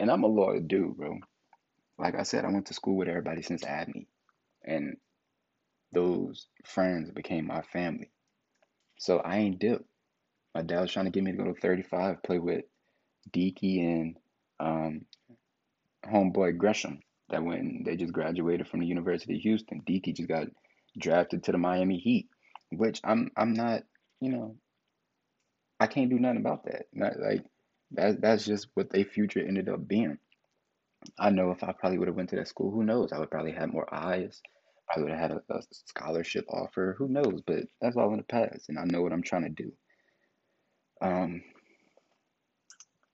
And 0.00 0.10
I'm 0.10 0.24
a 0.24 0.28
loyal 0.28 0.60
dude, 0.60 0.96
bro. 0.96 1.18
Like 1.98 2.14
I 2.14 2.22
said, 2.22 2.44
I 2.44 2.50
went 2.50 2.66
to 2.66 2.74
school 2.74 2.96
with 2.96 3.08
everybody 3.08 3.42
since 3.42 3.64
Abney. 3.64 4.06
And 4.64 4.96
those 5.92 6.46
friends 6.64 7.10
became 7.10 7.46
my 7.46 7.62
family. 7.62 8.10
So 8.98 9.18
I 9.18 9.38
ain't 9.38 9.58
dipped. 9.58 9.84
My 10.54 10.62
dad 10.62 10.80
was 10.80 10.92
trying 10.92 11.06
to 11.06 11.10
get 11.10 11.22
me 11.22 11.32
to 11.32 11.38
go 11.38 11.44
to 11.44 11.60
35, 11.60 12.22
play 12.22 12.38
with 12.38 12.64
Deaky 13.30 13.80
and 13.80 14.16
um, 14.60 15.04
homeboy 16.04 16.56
Gresham. 16.56 17.00
That 17.30 17.44
when 17.44 17.82
they 17.84 17.96
just 17.96 18.12
graduated 18.12 18.68
from 18.68 18.80
the 18.80 18.86
University 18.86 19.36
of 19.36 19.42
Houston, 19.42 19.82
Deaky 19.86 20.16
just 20.16 20.28
got 20.28 20.46
drafted 20.98 21.44
to 21.44 21.52
the 21.52 21.58
Miami 21.58 21.98
Heat, 21.98 22.28
which 22.70 23.00
I'm 23.04 23.30
I'm 23.36 23.52
not, 23.52 23.82
you 24.20 24.30
know, 24.30 24.56
I 25.78 25.86
can't 25.86 26.10
do 26.10 26.18
nothing 26.18 26.38
about 26.38 26.64
that. 26.64 26.86
Not 26.92 27.20
like 27.20 27.44
that 27.92 28.20
that's 28.20 28.46
just 28.46 28.68
what 28.74 28.90
their 28.90 29.04
future 29.04 29.40
ended 29.40 29.68
up 29.68 29.86
being. 29.86 30.18
I 31.18 31.30
know 31.30 31.50
if 31.50 31.62
I 31.62 31.72
probably 31.72 31.98
would 31.98 32.08
have 32.08 32.16
went 32.16 32.30
to 32.30 32.36
that 32.36 32.48
school, 32.48 32.70
who 32.70 32.82
knows? 32.82 33.12
I 33.12 33.18
would 33.18 33.30
probably 33.30 33.52
have 33.52 33.72
more 33.72 33.92
eyes. 33.94 34.40
I 34.94 35.00
would 35.00 35.10
have 35.10 35.18
had 35.18 35.30
a, 35.32 35.42
a 35.50 35.62
scholarship 35.70 36.46
offer. 36.48 36.96
Who 36.98 37.08
knows? 37.08 37.42
But 37.46 37.64
that's 37.80 37.96
all 37.96 38.10
in 38.12 38.16
the 38.18 38.22
past, 38.24 38.68
and 38.68 38.78
I 38.78 38.84
know 38.84 39.02
what 39.02 39.12
I'm 39.12 39.22
trying 39.22 39.44
to 39.44 39.50
do. 39.50 39.72
Um, 41.00 41.42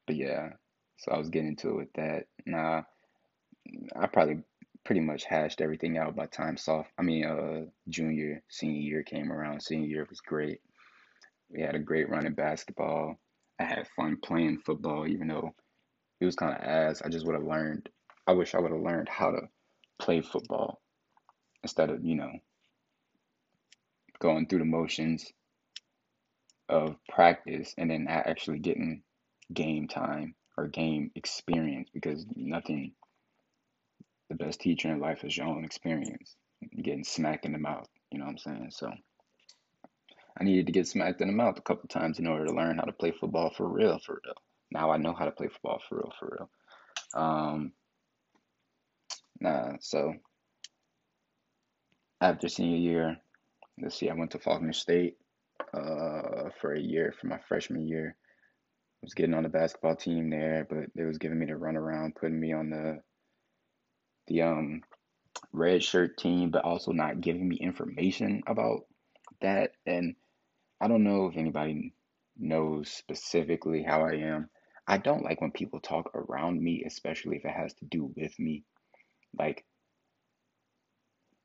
but 0.06 0.16
yeah, 0.16 0.50
so 0.98 1.12
I 1.12 1.18
was 1.18 1.28
getting 1.28 1.48
into 1.48 1.70
it 1.70 1.76
with 1.76 1.92
that. 1.94 2.24
Nah, 2.46 2.82
I 3.96 4.06
probably 4.06 4.42
pretty 4.84 5.00
much 5.00 5.24
hashed 5.24 5.60
everything 5.60 5.96
out 5.96 6.16
by 6.16 6.26
time 6.26 6.56
soft. 6.56 6.90
I 6.98 7.02
mean, 7.02 7.24
uh, 7.24 7.70
junior, 7.88 8.42
senior 8.48 8.80
year 8.80 9.02
came 9.02 9.32
around. 9.32 9.62
Senior 9.62 9.88
year 9.88 10.06
was 10.08 10.20
great. 10.20 10.60
We 11.50 11.62
had 11.62 11.74
a 11.74 11.78
great 11.78 12.08
run 12.08 12.26
in 12.26 12.34
basketball. 12.34 13.18
I 13.58 13.64
had 13.64 13.88
fun 13.96 14.18
playing 14.22 14.58
football, 14.58 15.06
even 15.06 15.28
though 15.28 15.54
it 16.20 16.24
was 16.24 16.36
kind 16.36 16.54
of 16.54 16.62
ass. 16.62 17.02
I 17.04 17.08
just 17.08 17.26
would 17.26 17.34
have 17.34 17.44
learned. 17.44 17.88
I 18.26 18.32
wish 18.32 18.54
I 18.54 18.60
would 18.60 18.72
have 18.72 18.80
learned 18.80 19.08
how 19.08 19.30
to 19.30 19.48
play 19.98 20.20
football 20.20 20.80
instead 21.62 21.88
of 21.90 22.04
you 22.04 22.16
know 22.16 22.32
going 24.20 24.46
through 24.46 24.58
the 24.58 24.64
motions 24.64 25.32
of 26.68 26.96
practice 27.08 27.74
and 27.76 27.90
then 27.90 28.06
actually 28.08 28.58
getting 28.58 29.02
game 29.52 29.86
time 29.88 30.34
or 30.56 30.66
game 30.66 31.10
experience 31.14 31.88
because 31.92 32.24
nothing 32.34 32.92
the 34.30 34.34
best 34.34 34.60
teacher 34.60 34.90
in 34.90 35.00
life 35.00 35.24
is 35.24 35.36
your 35.36 35.46
own 35.46 35.64
experience 35.64 36.36
getting 36.82 37.04
smacked 37.04 37.44
in 37.44 37.52
the 37.52 37.58
mouth 37.58 37.88
you 38.10 38.18
know 38.18 38.24
what 38.24 38.32
i'm 38.32 38.38
saying? 38.38 38.70
So 38.70 38.90
i 40.40 40.44
needed 40.44 40.66
to 40.66 40.72
get 40.72 40.88
smacked 40.88 41.20
in 41.20 41.28
the 41.28 41.34
mouth 41.34 41.58
a 41.58 41.62
couple 41.62 41.88
times 41.88 42.18
in 42.18 42.26
order 42.26 42.46
to 42.46 42.54
learn 42.54 42.78
how 42.78 42.84
to 42.84 42.92
play 42.92 43.12
football 43.12 43.52
for 43.54 43.68
real 43.68 43.98
for 43.98 44.20
real. 44.24 44.34
Now 44.70 44.90
i 44.90 44.96
know 44.96 45.12
how 45.12 45.26
to 45.26 45.32
play 45.32 45.48
football 45.48 45.80
for 45.88 45.96
real 45.96 46.12
for 46.18 46.48
real. 47.14 47.22
Um 47.22 47.72
nah 49.40 49.72
so 49.80 50.14
after 52.20 52.48
senior 52.48 52.78
year 52.78 53.16
let's 53.82 53.96
see 53.96 54.08
i 54.08 54.14
went 54.14 54.30
to 54.30 54.38
faulkner 54.38 54.72
state 54.72 55.16
uh, 55.74 56.50
for 56.60 56.72
a 56.72 56.80
year 56.80 57.14
for 57.20 57.26
my 57.26 57.38
freshman 57.48 57.86
year 57.88 58.16
I 59.04 59.04
was 59.04 59.14
getting 59.14 59.34
on 59.34 59.42
the 59.42 59.50
basketball 59.50 59.96
team 59.96 60.30
there, 60.30 60.66
but 60.66 60.86
they 60.94 61.04
was 61.04 61.18
giving 61.18 61.38
me 61.38 61.44
the 61.44 61.56
run 61.56 61.76
around, 61.76 62.14
putting 62.14 62.40
me 62.40 62.54
on 62.54 62.70
the 62.70 63.02
the 64.28 64.42
um 64.42 64.82
red 65.52 65.84
shirt 65.84 66.16
team, 66.16 66.50
but 66.50 66.64
also 66.64 66.92
not 66.92 67.20
giving 67.20 67.46
me 67.46 67.56
information 67.56 68.42
about 68.46 68.86
that. 69.42 69.72
And 69.84 70.16
I 70.80 70.88
don't 70.88 71.04
know 71.04 71.26
if 71.26 71.36
anybody 71.36 71.92
knows 72.38 72.90
specifically 72.90 73.82
how 73.82 74.06
I 74.06 74.14
am. 74.14 74.48
I 74.86 74.96
don't 74.96 75.22
like 75.22 75.42
when 75.42 75.52
people 75.52 75.80
talk 75.80 76.10
around 76.14 76.62
me, 76.62 76.84
especially 76.86 77.36
if 77.36 77.44
it 77.44 77.54
has 77.54 77.74
to 77.74 77.84
do 77.84 78.10
with 78.16 78.38
me. 78.38 78.64
Like, 79.38 79.66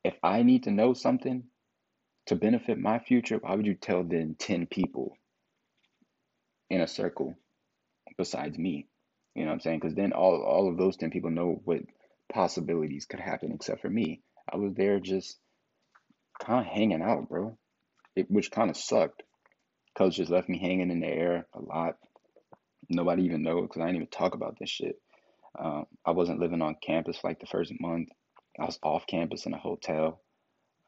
if 0.02 0.14
I 0.22 0.44
need 0.44 0.64
to 0.64 0.70
know 0.70 0.94
something 0.94 1.44
to 2.30 2.36
benefit 2.36 2.78
my 2.78 2.98
future, 2.98 3.38
why 3.38 3.54
would 3.54 3.66
you 3.66 3.74
tell 3.74 4.02
then 4.02 4.34
10 4.38 4.66
people 4.66 5.16
in 6.70 6.80
a 6.80 6.86
circle 6.86 7.34
besides 8.16 8.56
me. 8.56 8.86
You 9.34 9.42
know 9.42 9.48
what 9.48 9.54
I'm 9.54 9.60
saying? 9.60 9.80
Because 9.80 9.94
then 9.94 10.12
all 10.12 10.42
all 10.42 10.68
of 10.68 10.76
those 10.76 10.96
ten 10.96 11.10
people 11.10 11.30
know 11.30 11.60
what 11.64 11.80
possibilities 12.32 13.06
could 13.06 13.20
happen 13.20 13.52
except 13.52 13.82
for 13.82 13.90
me. 13.90 14.22
I 14.50 14.56
was 14.56 14.74
there 14.74 15.00
just 15.00 15.38
kind 16.40 16.64
of 16.64 16.72
hanging 16.72 17.02
out, 17.02 17.28
bro. 17.28 17.56
It, 18.16 18.30
which 18.30 18.50
kind 18.50 18.70
of 18.70 18.76
sucked. 18.76 19.22
Coach 19.96 20.16
just 20.16 20.30
left 20.30 20.48
me 20.48 20.58
hanging 20.58 20.90
in 20.90 21.00
the 21.00 21.06
air 21.06 21.46
a 21.52 21.60
lot. 21.60 21.96
Nobody 22.88 23.24
even 23.24 23.42
know 23.42 23.62
because 23.62 23.82
I 23.82 23.86
didn't 23.86 23.96
even 23.96 24.08
talk 24.08 24.34
about 24.34 24.56
this 24.58 24.70
shit. 24.70 24.96
Um, 25.58 25.86
I 26.04 26.12
wasn't 26.12 26.40
living 26.40 26.62
on 26.62 26.76
campus 26.80 27.18
for 27.18 27.28
like 27.28 27.40
the 27.40 27.46
first 27.46 27.72
month. 27.80 28.08
I 28.58 28.66
was 28.66 28.78
off 28.82 29.06
campus 29.06 29.46
in 29.46 29.54
a 29.54 29.58
hotel, 29.58 30.20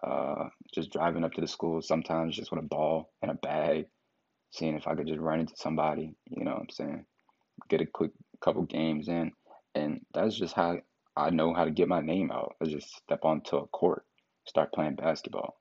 uh, 0.02 0.48
just 0.74 0.92
driving 0.92 1.24
up 1.24 1.32
to 1.32 1.40
the 1.40 1.46
school 1.48 1.82
sometimes 1.82 2.36
just 2.36 2.50
with 2.50 2.64
a 2.64 2.66
ball 2.66 3.12
and 3.22 3.30
a 3.30 3.34
bag, 3.34 3.86
seeing 4.50 4.74
if 4.74 4.86
I 4.86 4.94
could 4.94 5.06
just 5.06 5.20
run 5.20 5.40
into 5.40 5.54
somebody. 5.56 6.14
You 6.30 6.44
know 6.44 6.52
what 6.52 6.60
I'm 6.60 6.70
saying? 6.70 7.06
get 7.68 7.80
a 7.80 7.86
quick 7.86 8.10
couple 8.42 8.62
games 8.62 9.08
in, 9.08 9.32
and 9.74 10.00
that's 10.12 10.36
just 10.36 10.54
how 10.54 10.78
I 11.16 11.30
know 11.30 11.54
how 11.54 11.64
to 11.64 11.70
get 11.70 11.88
my 11.88 12.00
name 12.00 12.30
out. 12.32 12.54
I 12.60 12.66
just 12.66 12.94
step 12.96 13.20
onto 13.24 13.56
a 13.56 13.66
court, 13.68 14.04
start 14.46 14.72
playing 14.72 14.96
basketball. 14.96 15.56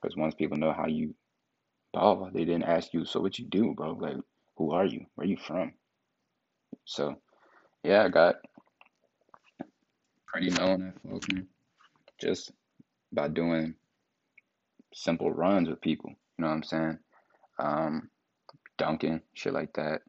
Because 0.00 0.16
once 0.16 0.34
people 0.34 0.56
know 0.56 0.72
how 0.72 0.86
you 0.86 1.14
ball. 1.92 2.30
They 2.32 2.44
didn't 2.44 2.64
ask 2.64 2.92
you, 2.92 3.04
so 3.04 3.20
what 3.20 3.38
you 3.38 3.46
do, 3.46 3.74
bro? 3.74 3.92
Like, 3.92 4.16
who 4.56 4.72
are 4.72 4.84
you? 4.84 5.06
Where 5.14 5.26
are 5.26 5.30
you 5.30 5.36
from? 5.36 5.72
So 6.84 7.16
yeah, 7.82 8.04
I 8.04 8.08
got 8.08 8.36
pretty 10.26 10.50
known 10.50 10.88
at 10.88 11.02
Faulkner 11.02 11.44
just 12.20 12.52
by 13.12 13.28
doing 13.28 13.74
simple 14.92 15.30
runs 15.30 15.68
with 15.68 15.80
people. 15.80 16.10
You 16.10 16.42
know 16.42 16.48
what 16.48 16.54
I'm 16.54 16.62
saying? 16.62 16.98
Um, 17.58 18.10
dunking, 18.78 19.22
shit 19.34 19.52
like 19.52 19.72
that. 19.74 20.02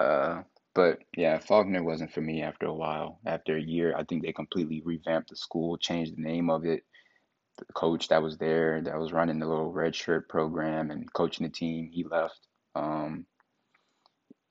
Uh, 0.00 0.42
but 0.74 0.98
yeah, 1.16 1.38
Faulkner 1.38 1.82
wasn't 1.82 2.12
for 2.12 2.20
me 2.20 2.42
after 2.42 2.66
a 2.66 2.74
while. 2.74 3.18
After 3.26 3.56
a 3.56 3.62
year, 3.62 3.94
I 3.96 4.04
think 4.04 4.22
they 4.22 4.32
completely 4.32 4.82
revamped 4.84 5.30
the 5.30 5.36
school, 5.36 5.76
changed 5.76 6.16
the 6.16 6.22
name 6.22 6.50
of 6.50 6.64
it. 6.64 6.84
The 7.58 7.64
coach 7.74 8.08
that 8.08 8.22
was 8.22 8.38
there, 8.38 8.80
that 8.82 8.98
was 8.98 9.12
running 9.12 9.40
the 9.40 9.48
little 9.48 9.72
red 9.72 9.96
shirt 9.96 10.28
program 10.28 10.92
and 10.92 11.12
coaching 11.12 11.44
the 11.44 11.52
team, 11.52 11.90
he 11.92 12.04
left. 12.04 12.38
Um, 12.76 13.26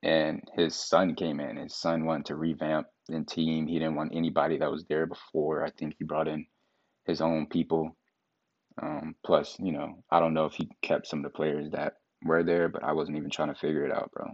and 0.04 0.44
his 0.56 0.75
son 0.75 1.16
came 1.16 1.39
in. 1.39 1.56
His 1.56 1.75
son 1.75 2.06
wanted 2.06 2.25
to 2.25 2.36
revamp 2.36 2.88
the 3.08 3.24
team. 3.24 3.68
He 3.68 3.80
didn't 3.80 3.96
want 3.96 4.13
anybody 4.13 4.58
that 4.58 4.72
was 4.72 4.84
there 4.86 5.06
before. 5.06 5.63
I 5.63 5.70
think 5.70 5.96
he 5.98 6.04
brought 6.04 6.27
in 6.27 6.46
his 7.08 7.22
own 7.22 7.48
people. 7.48 7.96
Um, 8.82 9.16
plus, 9.26 9.56
you 9.60 9.72
know, 9.72 10.04
I 10.12 10.20
don't 10.20 10.34
know 10.36 10.46
if 10.46 10.54
he 10.54 10.70
kept 10.84 11.08
some 11.08 11.20
of 11.20 11.24
the 11.24 11.36
players 11.36 11.72
that 11.72 11.94
were 12.24 12.44
there, 12.44 12.70
but 12.70 12.84
I 12.84 12.94
wasn't 12.94 13.18
even 13.18 13.32
trying 13.32 13.54
to 13.54 13.60
figure 13.60 13.86
it 13.86 13.92
out, 13.92 14.12
bro. 14.12 14.28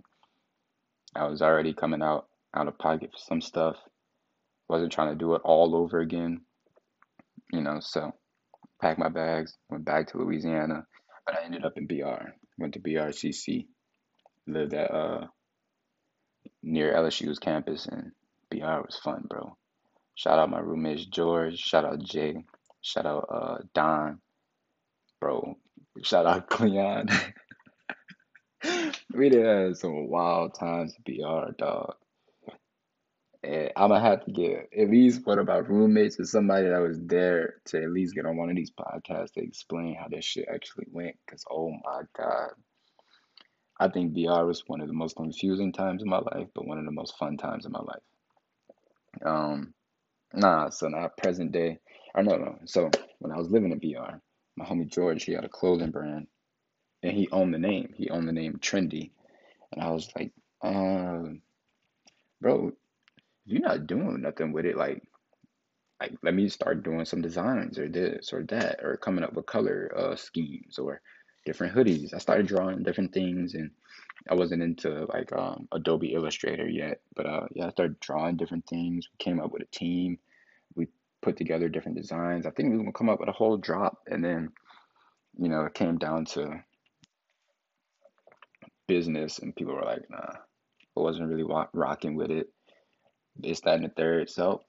I 1.15 1.27
was 1.27 1.41
already 1.41 1.73
coming 1.73 2.01
out 2.01 2.27
out 2.55 2.67
of 2.67 2.77
pocket 2.77 3.11
for 3.11 3.19
some 3.19 3.41
stuff. 3.41 3.77
Wasn't 4.67 4.91
trying 4.91 5.09
to 5.09 5.15
do 5.15 5.35
it 5.35 5.41
all 5.43 5.75
over 5.75 5.99
again, 5.99 6.41
you 7.51 7.61
know. 7.61 7.79
So, 7.79 8.13
packed 8.81 8.99
my 8.99 9.09
bags, 9.09 9.57
went 9.69 9.85
back 9.85 10.07
to 10.07 10.17
Louisiana, 10.17 10.85
but 11.25 11.35
I 11.35 11.45
ended 11.45 11.65
up 11.65 11.77
in 11.77 11.87
BR. 11.87 12.31
Went 12.57 12.73
to 12.73 12.79
BRCC, 12.79 13.67
lived 14.47 14.73
at 14.73 14.91
uh 14.91 15.27
near 16.61 16.93
LSU's 16.93 17.39
campus, 17.39 17.87
and 17.87 18.11
BR 18.49 18.81
was 18.81 18.99
fun, 19.03 19.25
bro. 19.29 19.55
Shout 20.15 20.39
out 20.39 20.49
my 20.49 20.59
roommates 20.59 21.05
George. 21.05 21.57
Shout 21.57 21.85
out 21.85 22.03
Jay. 22.03 22.43
Shout 22.83 23.05
out 23.05 23.27
uh 23.31 23.57
Don, 23.73 24.19
bro. 25.21 25.55
Shout 26.03 26.25
out 26.25 26.49
Cleon. 26.51 27.07
we 29.13 29.29
did 29.29 29.77
some 29.77 30.09
wild 30.09 30.53
times 30.53 30.93
BR, 31.05 31.53
dog. 31.57 31.95
And 33.41 33.71
I'm 33.77 33.89
gonna 33.89 34.01
have 34.01 34.25
to 34.25 34.31
get 34.31 34.69
at 34.77 34.89
least 34.89 35.25
one 35.25 35.39
of 35.39 35.47
my 35.47 35.57
roommates 35.57 36.19
or 36.19 36.25
somebody 36.25 36.67
that 36.67 36.79
was 36.81 36.99
there 37.01 37.55
to 37.67 37.81
at 37.83 37.91
least 37.91 38.15
get 38.15 38.25
on 38.25 38.37
one 38.37 38.49
of 38.49 38.55
these 38.57 38.71
podcasts 38.71 39.33
to 39.33 39.41
explain 39.41 39.95
how 39.95 40.09
this 40.09 40.25
shit 40.25 40.47
actually 40.53 40.87
went. 40.91 41.15
Cause 41.29 41.45
oh 41.49 41.71
my 41.85 42.01
god, 42.17 42.51
I 43.79 43.87
think 43.87 44.13
BR 44.13 44.43
was 44.43 44.63
one 44.67 44.81
of 44.81 44.87
the 44.87 44.93
most 44.93 45.15
confusing 45.15 45.71
times 45.71 46.03
in 46.03 46.09
my 46.09 46.19
life, 46.19 46.47
but 46.53 46.67
one 46.67 46.79
of 46.79 46.85
the 46.85 46.91
most 46.91 47.17
fun 47.17 47.37
times 47.37 47.65
in 47.65 47.71
my 47.71 47.81
life. 47.81 48.03
Um, 49.25 49.73
nah, 50.33 50.69
so 50.69 50.89
now 50.89 51.09
present 51.17 51.53
day, 51.53 51.79
or 52.15 52.23
no, 52.23 52.37
no. 52.37 52.59
So 52.65 52.89
when 53.19 53.31
I 53.31 53.37
was 53.37 53.49
living 53.49 53.71
in 53.71 53.79
BR, 53.79 54.15
my 54.55 54.65
homie 54.65 54.87
George, 54.87 55.23
he 55.23 55.33
had 55.33 55.45
a 55.45 55.49
clothing 55.49 55.91
brand, 55.91 56.27
and 57.01 57.11
he 57.13 57.29
owned 57.31 57.53
the 57.53 57.59
name. 57.59 57.93
He 57.97 58.09
owned 58.09 58.27
the 58.27 58.33
name 58.33 58.59
Trendy, 58.61 59.11
and 59.71 59.83
I 59.83 59.91
was 59.91 60.09
like, 60.15 60.31
um, 60.63 61.41
bro, 62.41 62.71
you're 63.45 63.61
not 63.61 63.87
doing 63.87 64.21
nothing 64.21 64.51
with 64.51 64.65
it, 64.65 64.77
like, 64.77 65.01
like 65.99 66.13
let 66.21 66.33
me 66.33 66.49
start 66.49 66.83
doing 66.83 67.05
some 67.05 67.21
designs 67.21 67.79
or 67.79 67.87
this 67.89 68.33
or 68.33 68.43
that, 68.43 68.79
or 68.83 68.97
coming 68.97 69.23
up 69.23 69.33
with 69.33 69.45
color 69.45 69.91
uh 69.95 70.15
schemes 70.15 70.77
or 70.77 71.01
different 71.45 71.75
hoodies. 71.75 72.13
I 72.13 72.19
started 72.19 72.47
drawing 72.47 72.83
different 72.83 73.13
things, 73.13 73.53
and 73.53 73.71
I 74.29 74.35
wasn't 74.35 74.63
into 74.63 75.05
like 75.05 75.31
um, 75.33 75.67
Adobe 75.71 76.13
Illustrator 76.13 76.67
yet, 76.67 77.01
but 77.15 77.25
uh, 77.25 77.47
yeah, 77.53 77.67
I 77.67 77.71
started 77.71 77.99
drawing 77.99 78.37
different 78.37 78.65
things. 78.67 79.07
We 79.11 79.23
came 79.23 79.39
up 79.39 79.51
with 79.51 79.63
a 79.63 79.77
team. 79.77 80.19
We 80.75 80.87
put 81.23 81.37
together 81.37 81.69
different 81.69 81.97
designs. 81.97 82.45
I 82.45 82.51
think 82.51 82.69
we 82.69 82.77
were 82.77 82.83
gonna 82.83 82.93
come 82.93 83.09
up 83.09 83.19
with 83.19 83.29
a 83.29 83.33
whole 83.33 83.57
drop, 83.57 83.97
and 84.07 84.23
then 84.23 84.51
you 85.39 85.49
know 85.49 85.61
it 85.65 85.73
came 85.73 85.97
down 85.97 86.25
to 86.25 86.63
business, 88.87 89.39
and 89.39 89.55
people 89.55 89.73
were 89.73 89.83
like, 89.83 90.07
"Nah," 90.09 90.35
I 90.97 90.99
wasn't 90.99 91.29
really 91.29 91.45
rocking 91.73 92.15
with 92.15 92.29
it. 92.29 92.47
It's 93.41 93.61
that 93.61 93.75
and 93.75 93.85
the 93.85 93.89
third. 93.89 94.29
So 94.29 94.61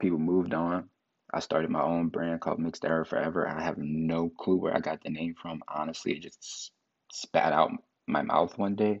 people 0.00 0.18
moved 0.18 0.54
on. 0.54 0.90
I 1.32 1.40
started 1.40 1.70
my 1.70 1.82
own 1.82 2.08
brand 2.08 2.40
called 2.40 2.58
Mixed 2.58 2.84
Era 2.84 3.04
Forever. 3.04 3.46
I 3.46 3.62
have 3.62 3.76
no 3.78 4.30
clue 4.30 4.56
where 4.56 4.74
I 4.74 4.80
got 4.80 5.02
the 5.02 5.10
name 5.10 5.34
from. 5.40 5.62
Honestly, 5.68 6.12
it 6.12 6.22
just 6.22 6.72
spat 7.12 7.52
out 7.52 7.70
my 8.06 8.22
mouth 8.22 8.56
one 8.56 8.74
day, 8.74 9.00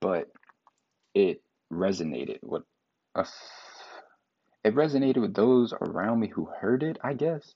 but 0.00 0.28
it 1.14 1.42
resonated 1.72 2.38
with 2.42 2.64
us. 3.14 3.32
It 4.64 4.74
resonated 4.74 5.20
with 5.20 5.34
those 5.34 5.74
around 5.74 6.20
me 6.20 6.28
who 6.28 6.46
heard 6.46 6.82
it, 6.82 6.98
I 7.04 7.12
guess. 7.12 7.54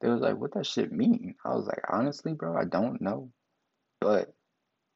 They 0.00 0.08
was 0.08 0.20
like, 0.20 0.36
what 0.36 0.54
that 0.54 0.66
shit 0.66 0.92
mean? 0.92 1.34
I 1.44 1.54
was 1.54 1.66
like, 1.66 1.82
honestly, 1.88 2.32
bro, 2.32 2.56
I 2.56 2.64
don't 2.64 3.00
know. 3.00 3.30
But 4.00 4.32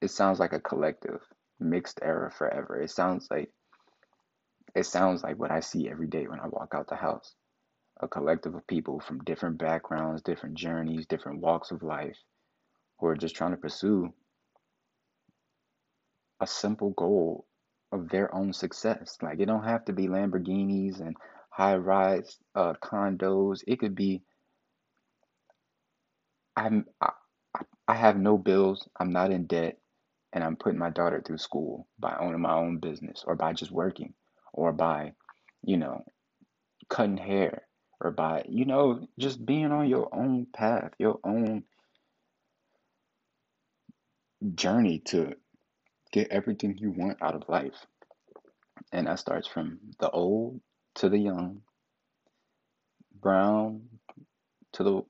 it 0.01 0.11
sounds 0.11 0.39
like 0.39 0.53
a 0.53 0.61
collective. 0.61 1.21
Mixed 1.61 1.99
era 2.03 2.31
forever. 2.31 2.81
It 2.81 2.91
sounds 2.91 3.27
like 3.31 3.51
it 4.77 4.87
sounds 4.87 5.25
like 5.25 5.39
what 5.39 5.51
I 5.51 5.59
see 5.59 5.91
every 5.91 6.07
day 6.07 6.29
when 6.29 6.39
I 6.39 6.47
walk 6.47 6.73
out 6.73 6.89
the 6.89 6.95
house 6.95 7.35
a 8.01 8.09
collective 8.09 8.55
of 8.55 8.67
people 8.67 9.01
from 9.01 9.25
different 9.25 9.59
backgrounds, 9.59 10.23
different 10.23 10.57
journeys, 10.57 11.07
different 11.07 11.41
walks 11.41 11.71
of 11.73 11.83
life 11.83 12.17
who 12.99 13.07
are 13.07 13.17
just 13.17 13.35
trying 13.35 13.51
to 13.51 13.57
pursue 13.57 14.13
a 16.41 16.47
simple 16.47 16.91
goal 16.91 17.47
of 17.91 18.09
their 18.09 18.33
own 18.35 18.53
success. 18.53 19.17
Like 19.21 19.41
it 19.41 19.47
don't 19.47 19.65
have 19.65 19.85
to 19.87 19.93
be 19.93 20.07
Lamborghinis 20.07 21.01
and 21.01 21.17
high 21.59 21.77
rise 21.77 22.39
uh, 22.55 22.73
condos. 22.81 23.65
It 23.67 23.81
could 23.81 23.97
be 23.97 24.23
I'm 26.57 26.87
I, 27.01 27.11
I 27.89 27.95
have 27.95 28.17
no 28.17 28.39
bills. 28.39 28.89
I'm 28.99 29.11
not 29.11 29.33
in 29.33 29.47
debt, 29.47 29.79
and 30.33 30.45
I'm 30.45 30.57
putting 30.57 30.79
my 30.79 30.91
daughter 30.91 31.21
through 31.27 31.39
school 31.39 31.89
by 31.99 32.17
owning 32.21 32.41
my 32.41 32.55
own 32.55 32.79
business 32.79 33.25
or 33.27 33.35
by 33.35 33.55
just 33.55 33.73
working 33.73 34.15
or 34.53 34.73
by, 34.73 35.13
you 35.65 35.77
know, 35.79 36.05
cutting 36.89 37.17
hair 37.17 37.63
or 38.01 38.13
by, 38.13 38.45
you 38.49 38.65
know, 38.65 39.07
just 39.19 39.45
being 39.45 39.73
on 39.73 39.89
your 39.89 40.15
own 40.15 40.47
path, 40.55 40.93
your 40.99 41.19
own 41.25 41.65
journey 44.55 45.01
to 45.07 45.35
get 46.13 46.29
everything 46.31 46.77
you 46.79 46.93
want 46.93 47.21
out 47.21 47.35
of 47.35 47.49
life. 47.49 47.87
And 48.93 49.09
that 49.09 49.19
starts 49.19 49.49
from 49.49 49.79
the 50.01 50.11
old 50.11 50.61
to 50.99 51.11
the 51.11 51.19
young, 51.19 51.63
brown 53.21 53.83
to 54.75 54.83
the 54.85 55.03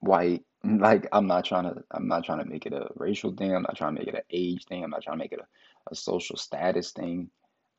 white. 0.00 0.42
Like 0.64 1.08
I'm 1.12 1.26
not 1.28 1.44
trying 1.44 1.64
to 1.64 1.84
I'm 1.90 2.08
not 2.08 2.24
trying 2.24 2.40
to 2.40 2.44
make 2.44 2.66
it 2.66 2.74
a 2.74 2.88
racial 2.96 3.32
thing. 3.32 3.54
I'm 3.54 3.62
not 3.62 3.76
trying 3.76 3.94
to 3.96 4.00
make 4.00 4.08
it 4.08 4.16
an 4.16 4.22
age 4.30 4.64
thing. 4.66 4.84
I'm 4.84 4.90
not 4.90 5.02
trying 5.02 5.18
to 5.18 5.24
make 5.24 5.32
it 5.32 5.40
a, 5.40 5.46
a 5.92 5.94
social 5.96 6.36
status 6.36 6.92
thing. 6.92 7.30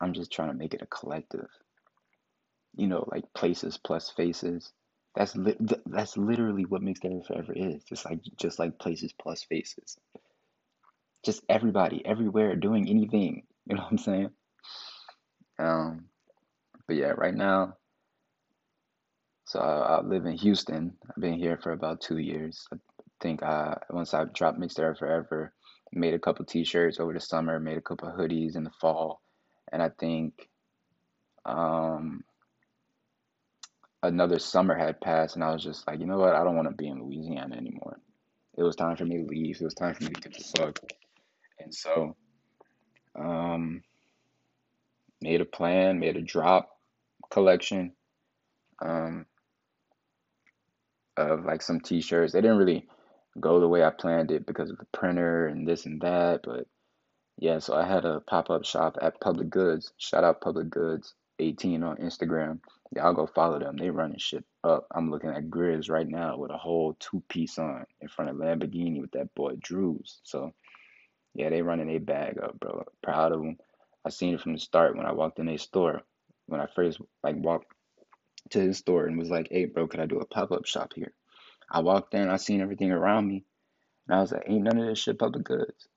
I'm 0.02 0.14
just 0.14 0.32
trying 0.32 0.50
to 0.50 0.56
make 0.56 0.74
it 0.74 0.82
a 0.84 0.88
collective 0.88 1.48
you 2.78 2.88
know, 2.88 3.08
like 3.12 3.26
places 3.36 3.78
plus 3.78 4.10
faces. 4.12 4.72
That's 5.16 5.36
li- 5.36 5.58
that's 5.88 6.18
literally 6.18 6.66
what 6.66 6.82
Mixed 6.82 7.06
Era 7.06 7.22
Forever 7.28 7.54
is. 7.56 7.84
Just 7.84 8.06
like 8.06 8.20
just 8.38 8.60
like 8.60 8.80
places 8.80 9.14
plus 9.14 9.44
faces. 9.44 9.98
Just 11.26 11.44
everybody, 11.50 12.06
everywhere, 12.06 12.56
doing 12.56 12.90
anything. 12.90 13.44
You 13.68 13.76
know 13.76 13.84
what 13.84 13.92
I'm 13.92 13.98
saying? 14.00 14.30
Um, 15.60 16.06
but 16.88 16.96
yeah, 16.96 17.14
right 17.16 17.36
now. 17.36 17.78
So 19.46 19.60
I, 19.60 19.98
I 19.98 20.02
live 20.02 20.26
in 20.26 20.38
Houston. 20.38 20.94
I've 21.10 21.22
been 21.22 21.38
here 21.38 21.60
for 21.62 21.72
about 21.72 22.02
two 22.02 22.18
years. 22.18 22.66
I 22.74 22.78
think 23.22 23.44
I 23.44 23.78
once 23.90 24.14
I 24.14 24.26
dropped 24.26 24.60
Mixed 24.60 24.78
Forever, 24.78 25.54
made 25.92 26.14
a 26.14 26.20
couple 26.20 26.46
T-shirts 26.46 27.00
over 27.00 27.14
the 27.14 27.20
summer, 27.20 27.60
made 27.60 27.78
a 27.78 27.82
couple 27.82 28.10
hoodies 28.10 28.56
in 28.56 28.64
the 28.64 28.72
fall, 28.82 29.22
and 29.72 29.82
I 29.82 29.90
think 29.90 30.50
um 31.46 32.24
another 34.02 34.40
summer 34.40 34.76
had 34.76 35.02
passed, 35.02 35.36
and 35.36 35.44
I 35.44 35.54
was 35.54 35.64
just 35.64 35.88
like, 35.88 36.00
you 36.00 36.06
know 36.06 36.18
what? 36.18 36.36
I 36.36 36.44
don't 36.44 36.56
want 36.56 36.70
to 36.70 36.76
be 36.76 36.88
in 36.88 37.02
Louisiana 37.02 37.56
anymore. 37.56 38.00
It 38.58 38.64
was 38.64 38.76
time 38.76 38.96
for 38.98 39.06
me 39.06 39.18
to 39.18 39.24
leave. 39.24 39.60
It 39.60 39.64
was 39.64 39.74
time 39.74 39.96
for 39.96 40.04
me 40.04 40.10
to 40.10 40.22
get 40.22 40.38
the 40.38 40.44
fuck. 40.58 40.80
And 41.60 41.74
so, 41.74 42.16
um, 43.18 43.82
made 45.22 45.42
a 45.42 45.46
plan, 45.46 46.00
made 46.00 46.18
a 46.18 46.22
drop 46.22 46.73
collection, 47.34 47.94
um, 48.82 49.26
of 51.18 51.46
like 51.46 51.62
some 51.62 51.80
t-shirts. 51.82 52.34
They 52.34 52.42
didn't 52.42 52.58
really 52.58 52.88
go 53.40 53.60
the 53.60 53.68
way 53.68 53.84
I 53.84 53.90
planned 53.90 54.32
it 54.32 54.46
because 54.46 54.70
of 54.70 54.78
the 54.78 54.88
printer 54.94 55.48
and 55.48 55.68
this 55.68 55.86
and 55.86 56.02
that, 56.02 56.42
but 56.44 56.68
yeah, 57.40 57.60
so 57.60 57.76
I 57.76 57.86
had 57.86 58.06
a 58.06 58.20
pop-up 58.22 58.66
shop 58.66 58.98
at 59.02 59.20
Public 59.20 59.50
Goods. 59.50 59.92
Shout 59.98 60.24
out 60.24 60.42
Public 60.42 60.70
Goods 60.70 61.16
18 61.40 61.84
on 61.84 61.98
Instagram. 61.98 62.60
Y'all 62.96 63.14
go 63.14 63.26
follow 63.26 63.60
them. 63.60 63.76
They 63.76 63.90
running 63.90 64.20
shit 64.20 64.46
up. 64.64 64.88
I'm 64.94 65.10
looking 65.10 65.32
at 65.32 65.50
Grizz 65.50 65.90
right 65.90 66.08
now 66.08 66.38
with 66.38 66.52
a 66.52 66.58
whole 66.58 66.96
two 67.00 67.24
piece 67.28 67.58
on. 67.58 67.86
in 68.02 68.08
front 68.08 68.30
of 68.30 68.38
Lamborghini 68.38 69.02
with 69.02 69.12
that 69.14 69.34
boy 69.34 69.56
Drews. 69.60 70.22
So 70.24 70.54
yeah, 71.34 71.50
they 71.50 71.64
running 71.64 71.90
a 71.90 71.98
bag 71.98 72.38
up, 72.42 72.60
bro. 72.60 72.86
Proud 73.02 73.32
of 73.32 73.40
them. 73.40 73.58
I 74.06 74.10
seen 74.10 74.36
it 74.36 74.42
from 74.42 74.54
the 74.54 74.60
start 74.60 74.96
when 74.96 75.08
I 75.08 75.14
walked 75.14 75.40
in 75.40 75.50
a 75.50 75.58
store. 75.58 76.04
When 76.48 76.62
I 76.62 76.68
first 76.76 77.00
like 77.24 77.36
walked 77.38 77.74
to 78.52 78.60
his 78.60 78.78
store 78.78 79.06
and 79.06 79.18
was 79.18 79.30
like, 79.30 79.48
"Hey, 79.50 79.66
bro, 79.66 79.88
could 79.88 80.00
I 80.00 80.06
do 80.06 80.20
a 80.20 80.26
pop 80.26 80.52
up 80.52 80.66
shop 80.66 80.94
here?" 80.96 81.14
I 81.70 81.82
walked 81.82 82.14
in, 82.14 82.30
I 82.30 82.38
seen 82.38 82.62
everything 82.62 82.92
around 82.92 83.28
me, 83.28 83.46
and 84.08 84.18
I 84.18 84.22
was 84.22 84.32
like, 84.32 84.44
"Ain't 84.48 84.64
none 84.64 84.78
of 84.78 84.88
this 84.88 85.00
shit 85.00 85.20
public 85.20 85.46
goods." 85.46 85.88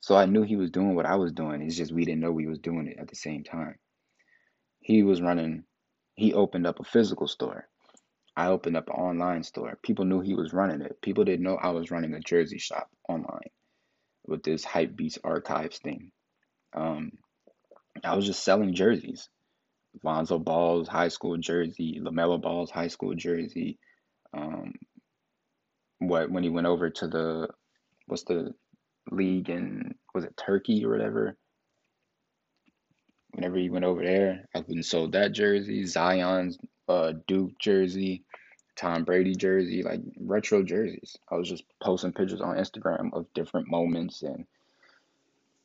So 0.00 0.16
I 0.16 0.26
knew 0.26 0.42
he 0.42 0.56
was 0.56 0.70
doing 0.70 0.94
what 0.94 1.06
I 1.06 1.16
was 1.16 1.32
doing. 1.32 1.62
It's 1.62 1.76
just 1.76 1.92
we 1.92 2.04
didn't 2.04 2.20
know 2.20 2.32
we 2.32 2.46
was 2.46 2.58
doing 2.58 2.88
it 2.88 2.98
at 2.98 3.08
the 3.08 3.16
same 3.16 3.42
time. 3.42 3.76
He 4.80 5.02
was 5.02 5.22
running. 5.22 5.64
He 6.14 6.34
opened 6.34 6.66
up 6.66 6.78
a 6.78 6.84
physical 6.84 7.26
store. 7.26 7.66
I 8.36 8.48
opened 8.48 8.76
up 8.76 8.88
an 8.88 8.96
online 8.96 9.44
store. 9.44 9.78
People 9.82 10.04
knew 10.04 10.20
he 10.20 10.34
was 10.34 10.52
running 10.52 10.82
it. 10.82 11.00
People 11.00 11.24
didn't 11.24 11.44
know 11.44 11.56
I 11.56 11.70
was 11.70 11.90
running 11.90 12.14
a 12.14 12.20
jersey 12.20 12.58
shop 12.58 12.90
online 13.08 13.50
with 14.26 14.42
this 14.42 14.64
hype 14.64 14.96
beats 14.96 15.18
archives 15.22 15.78
thing. 15.78 16.10
Um, 16.74 17.12
I 18.02 18.16
was 18.16 18.26
just 18.26 18.42
selling 18.44 18.74
jerseys. 18.74 19.28
Lonzo 20.02 20.38
Ball's 20.38 20.88
high 20.88 21.08
school 21.08 21.36
jersey, 21.36 22.00
LaMelo 22.02 22.40
Ball's 22.40 22.70
high 22.70 22.88
school 22.88 23.14
jersey. 23.14 23.78
Um, 24.32 24.74
what 25.98 26.30
when 26.30 26.42
he 26.42 26.50
went 26.50 26.66
over 26.66 26.90
to 26.90 27.06
the 27.06 27.48
what's 28.06 28.24
the 28.24 28.52
league 29.10 29.48
in 29.50 29.94
was 30.14 30.24
it 30.24 30.36
Turkey 30.36 30.84
or 30.84 30.90
whatever? 30.90 31.36
Whenever 33.32 33.56
he 33.56 33.70
went 33.70 33.84
over 33.84 34.02
there, 34.02 34.48
I 34.54 34.64
and 34.68 34.84
sold 34.84 35.12
that 35.12 35.32
jersey, 35.32 35.84
Zion's 35.86 36.56
uh, 36.88 37.14
Duke 37.26 37.58
jersey, 37.58 38.22
Tom 38.76 39.04
Brady 39.04 39.34
jersey, 39.34 39.82
like 39.82 40.00
retro 40.20 40.62
jerseys. 40.62 41.16
I 41.30 41.36
was 41.36 41.48
just 41.48 41.64
posting 41.82 42.12
pictures 42.12 42.40
on 42.40 42.56
Instagram 42.56 43.12
of 43.12 43.26
different 43.34 43.68
moments 43.68 44.22
and 44.22 44.46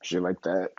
shit 0.02 0.22
like 0.22 0.42
that. 0.44 0.70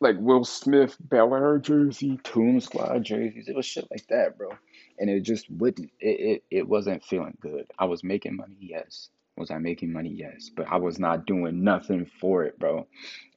Like 0.00 0.16
Will 0.18 0.44
Smith 0.44 0.96
Bel 1.00 1.34
Air 1.34 1.58
jersey, 1.58 2.18
Toon 2.24 2.60
Squad 2.60 3.04
jerseys. 3.04 3.48
It 3.48 3.54
was 3.54 3.66
shit 3.66 3.86
like 3.90 4.06
that, 4.08 4.36
bro. 4.36 4.50
And 4.98 5.08
it 5.08 5.20
just 5.20 5.50
wouldn't 5.50 5.90
it, 6.00 6.20
it, 6.20 6.44
it 6.50 6.68
wasn't 6.68 7.04
feeling 7.04 7.36
good. 7.40 7.66
I 7.78 7.84
was 7.84 8.02
making 8.02 8.36
money, 8.36 8.56
yes. 8.58 9.10
Was 9.36 9.50
I 9.50 9.58
making 9.58 9.92
money? 9.92 10.10
Yes. 10.10 10.50
But 10.54 10.66
I 10.68 10.76
was 10.76 10.98
not 10.98 11.26
doing 11.26 11.64
nothing 11.64 12.06
for 12.20 12.44
it, 12.44 12.58
bro. 12.58 12.86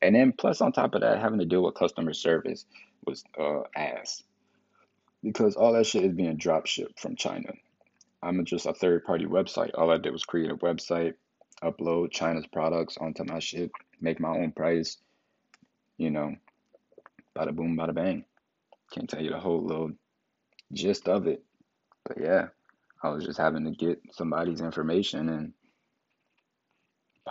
And 0.01 0.15
then 0.15 0.33
plus 0.33 0.59
on 0.61 0.71
top 0.71 0.95
of 0.95 1.01
that, 1.01 1.19
having 1.19 1.39
to 1.39 1.45
deal 1.45 1.63
with 1.63 1.75
customer 1.75 2.13
service 2.13 2.65
was 3.05 3.23
uh 3.39 3.61
ass. 3.75 4.23
Because 5.23 5.55
all 5.55 5.73
that 5.73 5.85
shit 5.85 6.03
is 6.03 6.13
being 6.13 6.35
drop 6.37 6.65
shipped 6.65 6.99
from 6.99 7.15
China. 7.15 7.53
I'm 8.21 8.43
just 8.43 8.65
a 8.65 8.73
third 8.73 9.05
party 9.05 9.25
website. 9.25 9.71
All 9.75 9.91
I 9.91 9.97
did 9.97 10.11
was 10.11 10.25
create 10.25 10.51
a 10.51 10.55
website, 10.55 11.13
upload 11.63 12.11
China's 12.11 12.47
products 12.47 12.97
onto 12.97 13.23
my 13.23 13.39
shit, 13.39 13.71
make 14.01 14.19
my 14.19 14.29
own 14.29 14.51
price, 14.51 14.97
you 15.97 16.09
know, 16.09 16.35
bada 17.37 17.55
boom, 17.55 17.77
bada 17.77 17.93
bang. 17.93 18.25
Can't 18.91 19.09
tell 19.09 19.21
you 19.21 19.31
the 19.31 19.39
whole 19.39 19.63
little 19.63 19.91
gist 20.73 21.07
of 21.07 21.27
it. 21.27 21.43
But 22.05 22.19
yeah, 22.21 22.47
I 23.03 23.09
was 23.09 23.25
just 23.25 23.39
having 23.39 23.65
to 23.65 23.71
get 23.71 24.01
somebody's 24.11 24.61
information 24.61 25.29
and 25.29 25.53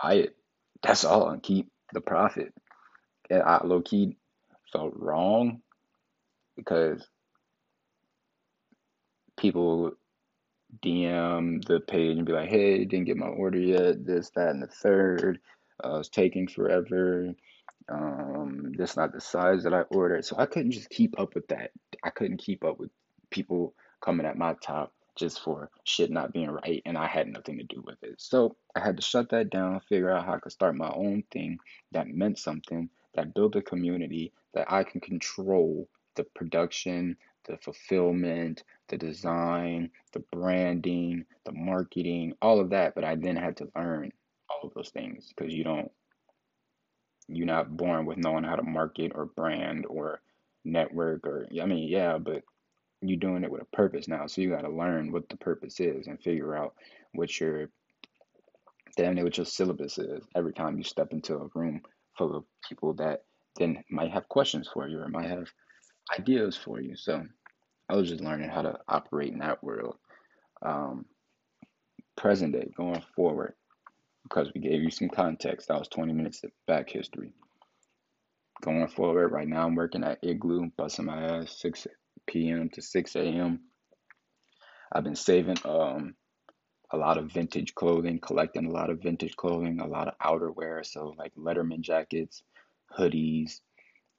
buy 0.01 0.15
it. 0.15 0.35
That's 0.83 1.05
all 1.05 1.29
and 1.29 1.41
keep 1.43 1.71
the 1.93 2.01
profit. 2.01 2.53
And 3.29 3.43
I 3.43 3.63
low 3.65 3.81
key 3.81 4.17
felt 4.71 4.93
wrong 4.95 5.61
because 6.57 7.07
people 9.37 9.93
DM 10.83 11.65
the 11.65 11.79
page 11.81 12.17
and 12.17 12.25
be 12.25 12.33
like, 12.33 12.49
hey, 12.49 12.85
didn't 12.85 13.05
get 13.05 13.17
my 13.17 13.27
order 13.27 13.59
yet, 13.59 14.05
this, 14.05 14.29
that, 14.31 14.49
and 14.49 14.61
the 14.61 14.67
third. 14.67 15.39
Uh, 15.83 15.99
it's 15.99 16.09
taking 16.09 16.47
forever. 16.47 17.33
Um, 17.89 18.73
this 18.77 18.97
not 18.97 19.13
the 19.13 19.21
size 19.21 19.63
that 19.63 19.73
I 19.73 19.81
ordered. 19.81 20.25
So 20.25 20.35
I 20.37 20.45
couldn't 20.45 20.71
just 20.71 20.89
keep 20.89 21.19
up 21.19 21.35
with 21.35 21.47
that. 21.49 21.71
I 22.03 22.09
couldn't 22.09 22.37
keep 22.37 22.63
up 22.63 22.79
with 22.79 22.89
people 23.29 23.73
coming 24.01 24.25
at 24.25 24.37
my 24.37 24.55
top 24.61 24.93
just 25.15 25.39
for 25.39 25.69
shit 25.85 26.11
not 26.11 26.33
being 26.33 26.51
right 26.51 26.81
and 26.85 26.97
I 26.97 27.07
had 27.07 27.27
nothing 27.27 27.57
to 27.57 27.63
do 27.63 27.81
with 27.85 28.01
it. 28.03 28.15
So 28.17 28.55
I 28.75 28.81
had 28.81 28.97
to 28.97 29.01
shut 29.01 29.29
that 29.29 29.49
down, 29.49 29.79
figure 29.87 30.11
out 30.11 30.25
how 30.25 30.33
I 30.33 30.39
could 30.39 30.51
start 30.51 30.75
my 30.75 30.89
own 30.89 31.23
thing 31.31 31.57
that 31.91 32.07
meant 32.07 32.37
something, 32.37 32.89
that 33.15 33.33
built 33.33 33.55
a 33.55 33.61
community 33.61 34.33
that 34.53 34.71
I 34.71 34.83
can 34.83 34.99
control 34.99 35.87
the 36.15 36.25
production, 36.35 37.17
the 37.47 37.57
fulfillment, 37.57 38.63
the 38.89 38.97
design, 38.97 39.91
the 40.13 40.23
branding, 40.31 41.25
the 41.45 41.51
marketing, 41.51 42.33
all 42.41 42.59
of 42.59 42.71
that. 42.71 42.95
But 42.95 43.03
I 43.03 43.15
then 43.15 43.35
had 43.35 43.57
to 43.57 43.69
learn 43.75 44.11
all 44.49 44.67
of 44.67 44.73
those 44.73 44.89
things 44.89 45.33
because 45.35 45.53
you 45.53 45.63
don't, 45.63 45.91
you're 47.27 47.45
not 47.45 47.75
born 47.75 48.05
with 48.05 48.17
knowing 48.17 48.43
how 48.43 48.55
to 48.55 48.63
market 48.63 49.11
or 49.15 49.25
brand 49.25 49.85
or 49.87 50.21
network 50.63 51.25
or, 51.25 51.47
I 51.61 51.65
mean, 51.65 51.87
yeah, 51.87 52.17
but 52.17 52.43
you're 53.01 53.17
doing 53.17 53.43
it 53.43 53.51
with 53.51 53.61
a 53.61 53.75
purpose 53.75 54.07
now. 54.07 54.27
So 54.27 54.41
you 54.41 54.49
got 54.49 54.61
to 54.61 54.69
learn 54.69 55.11
what 55.11 55.29
the 55.29 55.37
purpose 55.37 55.79
is 55.79 56.07
and 56.07 56.21
figure 56.21 56.55
out 56.55 56.73
what 57.13 57.39
your, 57.39 57.69
damn 58.97 59.15
what 59.17 59.37
your 59.37 59.45
syllabus 59.45 59.97
is 59.97 60.23
every 60.35 60.53
time 60.53 60.77
you 60.77 60.83
step 60.83 61.11
into 61.11 61.35
a 61.35 61.49
room 61.53 61.81
full 62.17 62.35
of 62.35 62.45
people 62.67 62.93
that 62.93 63.23
then 63.57 63.83
might 63.89 64.11
have 64.11 64.29
questions 64.29 64.69
for 64.73 64.87
you 64.87 64.99
or 64.99 65.07
might 65.07 65.29
have 65.29 65.47
ideas 66.17 66.55
for 66.55 66.79
you. 66.79 66.95
So 66.95 67.23
I 67.89 67.95
was 67.95 68.09
just 68.09 68.23
learning 68.23 68.49
how 68.49 68.61
to 68.61 68.77
operate 68.87 69.33
in 69.33 69.39
that 69.39 69.63
world. 69.63 69.97
Um, 70.65 71.05
present 72.15 72.53
day, 72.53 72.71
going 72.75 73.03
forward, 73.15 73.53
because 74.35 74.51
we 74.53 74.59
gave 74.59 74.83
you 74.83 74.91
some 74.91 75.07
context. 75.07 75.69
That 75.69 75.79
was 75.79 75.87
20 75.87 76.11
minutes 76.11 76.43
back 76.67 76.89
history. 76.89 77.31
Going 78.61 78.87
forward, 78.87 79.29
right 79.29 79.47
now 79.47 79.65
I'm 79.65 79.75
working 79.75 80.03
at 80.03 80.19
Igloo, 80.23 80.71
busting 80.77 81.05
my 81.05 81.21
ass 81.21 81.57
6 81.59 81.87
p.m. 82.27 82.69
to 82.73 82.81
6 82.81 83.15
a.m. 83.15 83.61
I've 84.91 85.03
been 85.03 85.15
saving 85.15 85.57
um, 85.63 86.15
a 86.91 86.97
lot 86.97 87.17
of 87.17 87.31
vintage 87.31 87.75
clothing, 87.75 88.19
collecting 88.19 88.65
a 88.65 88.71
lot 88.71 88.89
of 88.89 89.01
vintage 89.01 89.35
clothing, 89.37 89.79
a 89.79 89.87
lot 89.87 90.09
of 90.09 90.17
outerwear, 90.19 90.85
so 90.85 91.15
like 91.17 91.33
Letterman 91.35 91.81
jackets, 91.81 92.43
hoodies, 92.97 93.61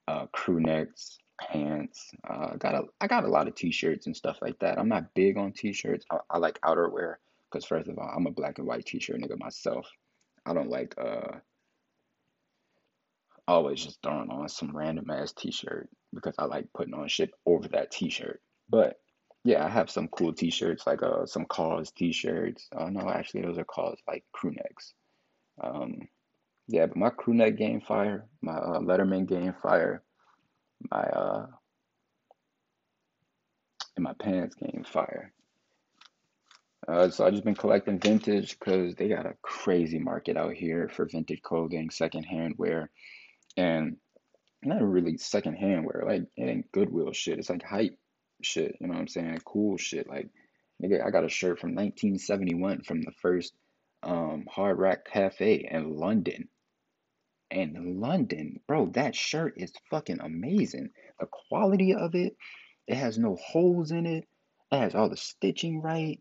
uh, 0.09 0.27
crew 0.33 0.61
necks, 0.61 1.19
pants. 1.41 2.11
Uh, 2.29 2.51
I 2.53 2.57
got 2.57 2.75
a 2.75 2.83
I 3.01 3.07
got 3.07 3.25
a 3.25 3.29
lot 3.29 3.49
of 3.49 3.55
t-shirts 3.55 4.07
and 4.07 4.17
stuff 4.17 4.39
like 4.41 4.59
that. 4.61 4.79
I'm 4.79 4.89
not 4.89 5.15
big 5.15 5.37
on 5.37 5.53
t-shirts. 5.53 6.07
I, 6.11 6.19
I 6.31 6.39
like 6.39 6.61
outerwear 6.63 7.17
because 7.51 7.67
first 7.67 7.89
of 7.89 7.99
all, 7.99 8.11
I'm 8.15 8.27
a 8.27 8.31
black 8.31 8.59
and 8.59 8.67
white 8.67 8.87
t-shirt 8.87 9.21
nigga 9.21 9.39
myself. 9.39 9.87
I 10.47 10.55
don't 10.55 10.71
like 10.71 10.95
uh 10.99 11.39
always 13.49 13.85
just 13.85 14.03
throwing 14.03 14.31
on 14.31 14.49
some 14.49 14.77
random 14.77 15.11
ass 15.11 15.33
t-shirt 15.33 15.89
because 16.15 16.35
I 16.39 16.47
like 16.47 16.67
putting 16.75 16.95
on 16.95 17.09
shit 17.09 17.31
over 17.47 17.69
that 17.69 17.91
t-shirt. 17.93 18.41
But 18.69 18.97
yeah, 19.45 19.65
I 19.65 19.69
have 19.69 19.91
some 19.91 20.09
cool 20.09 20.33
t-shirts 20.33 20.87
like 20.87 21.03
uh 21.03 21.27
some 21.27 21.47
cause 21.47 21.93
t-shirts. 21.93 22.69
Oh 22.77 22.89
no, 22.89 23.09
actually 23.09 23.43
those 23.43 23.59
are 23.59 23.65
cause 23.65 23.99
like 24.09 24.25
crew 24.33 24.53
necks. 24.53 24.95
Um 25.63 26.09
yeah, 26.69 26.87
but 26.87 26.97
my 26.97 27.11
crew 27.11 27.35
neck 27.35 27.57
game 27.57 27.81
fire, 27.81 28.27
my 28.43 28.55
uh, 28.55 28.81
Letterman 28.81 29.29
game 29.29 29.55
fire 29.63 30.03
my 30.91 31.03
uh 31.03 31.47
and 33.97 34.05
my 34.05 34.13
pants 34.15 34.55
game 34.57 34.85
fire. 34.87 35.33
Uh, 36.89 37.11
so 37.11 37.27
I've 37.27 37.33
just 37.33 37.45
been 37.45 37.55
collecting 37.55 37.99
vintage 37.99 38.59
because 38.59 38.95
they 38.95 39.09
got 39.09 39.27
a 39.27 39.37
crazy 39.43 39.99
market 39.99 40.37
out 40.37 40.55
here 40.55 40.89
for 40.89 41.07
vintage 41.07 41.43
clothing, 41.43 41.91
secondhand 41.91 42.55
wear, 42.59 42.91
and 43.57 43.97
not 44.63 44.83
really 44.83 45.19
secondhand 45.19 45.85
wear. 45.85 46.05
Like 46.07 46.23
it 46.37 46.45
ain't 46.45 46.73
Goodwill 46.73 47.13
shit. 47.13 47.39
It's 47.39 47.51
like 47.51 47.63
hype 47.63 47.99
shit. 48.43 48.77
You 48.81 48.87
know 48.87 48.95
what 48.95 49.01
I'm 49.01 49.09
saying? 49.09 49.41
Cool 49.45 49.79
shit. 49.79 50.09
Like 50.09 50.29
nigga, 50.83 51.05
I 51.05 51.11
got 51.11 51.25
a 51.25 51.29
shirt 51.29 51.59
from 51.59 51.71
1971 51.75 52.83
from 52.83 53.03
the 53.03 53.13
first 53.21 53.53
um, 54.03 54.45
Hard 54.49 54.79
Rock 54.79 54.99
Cafe 55.13 55.69
in 55.71 55.97
London 55.97 56.49
in 57.51 58.01
London, 58.01 58.61
bro, 58.67 58.87
that 58.91 59.15
shirt 59.15 59.55
is 59.57 59.73
fucking 59.91 60.21
amazing. 60.21 60.91
The 61.21 61.27
quality 61.49 61.95
of 61.95 62.15
it, 62.15 62.37
it 62.87 62.97
has 62.97 63.19
no 63.19 63.37
holes 63.37 63.91
in 63.91 64.07
it. 64.07 64.25
It 64.73 64.79
has 64.79 64.95
all 64.95 65.09
the 65.09 65.17
stitching 65.17 65.81
right. 65.81 66.21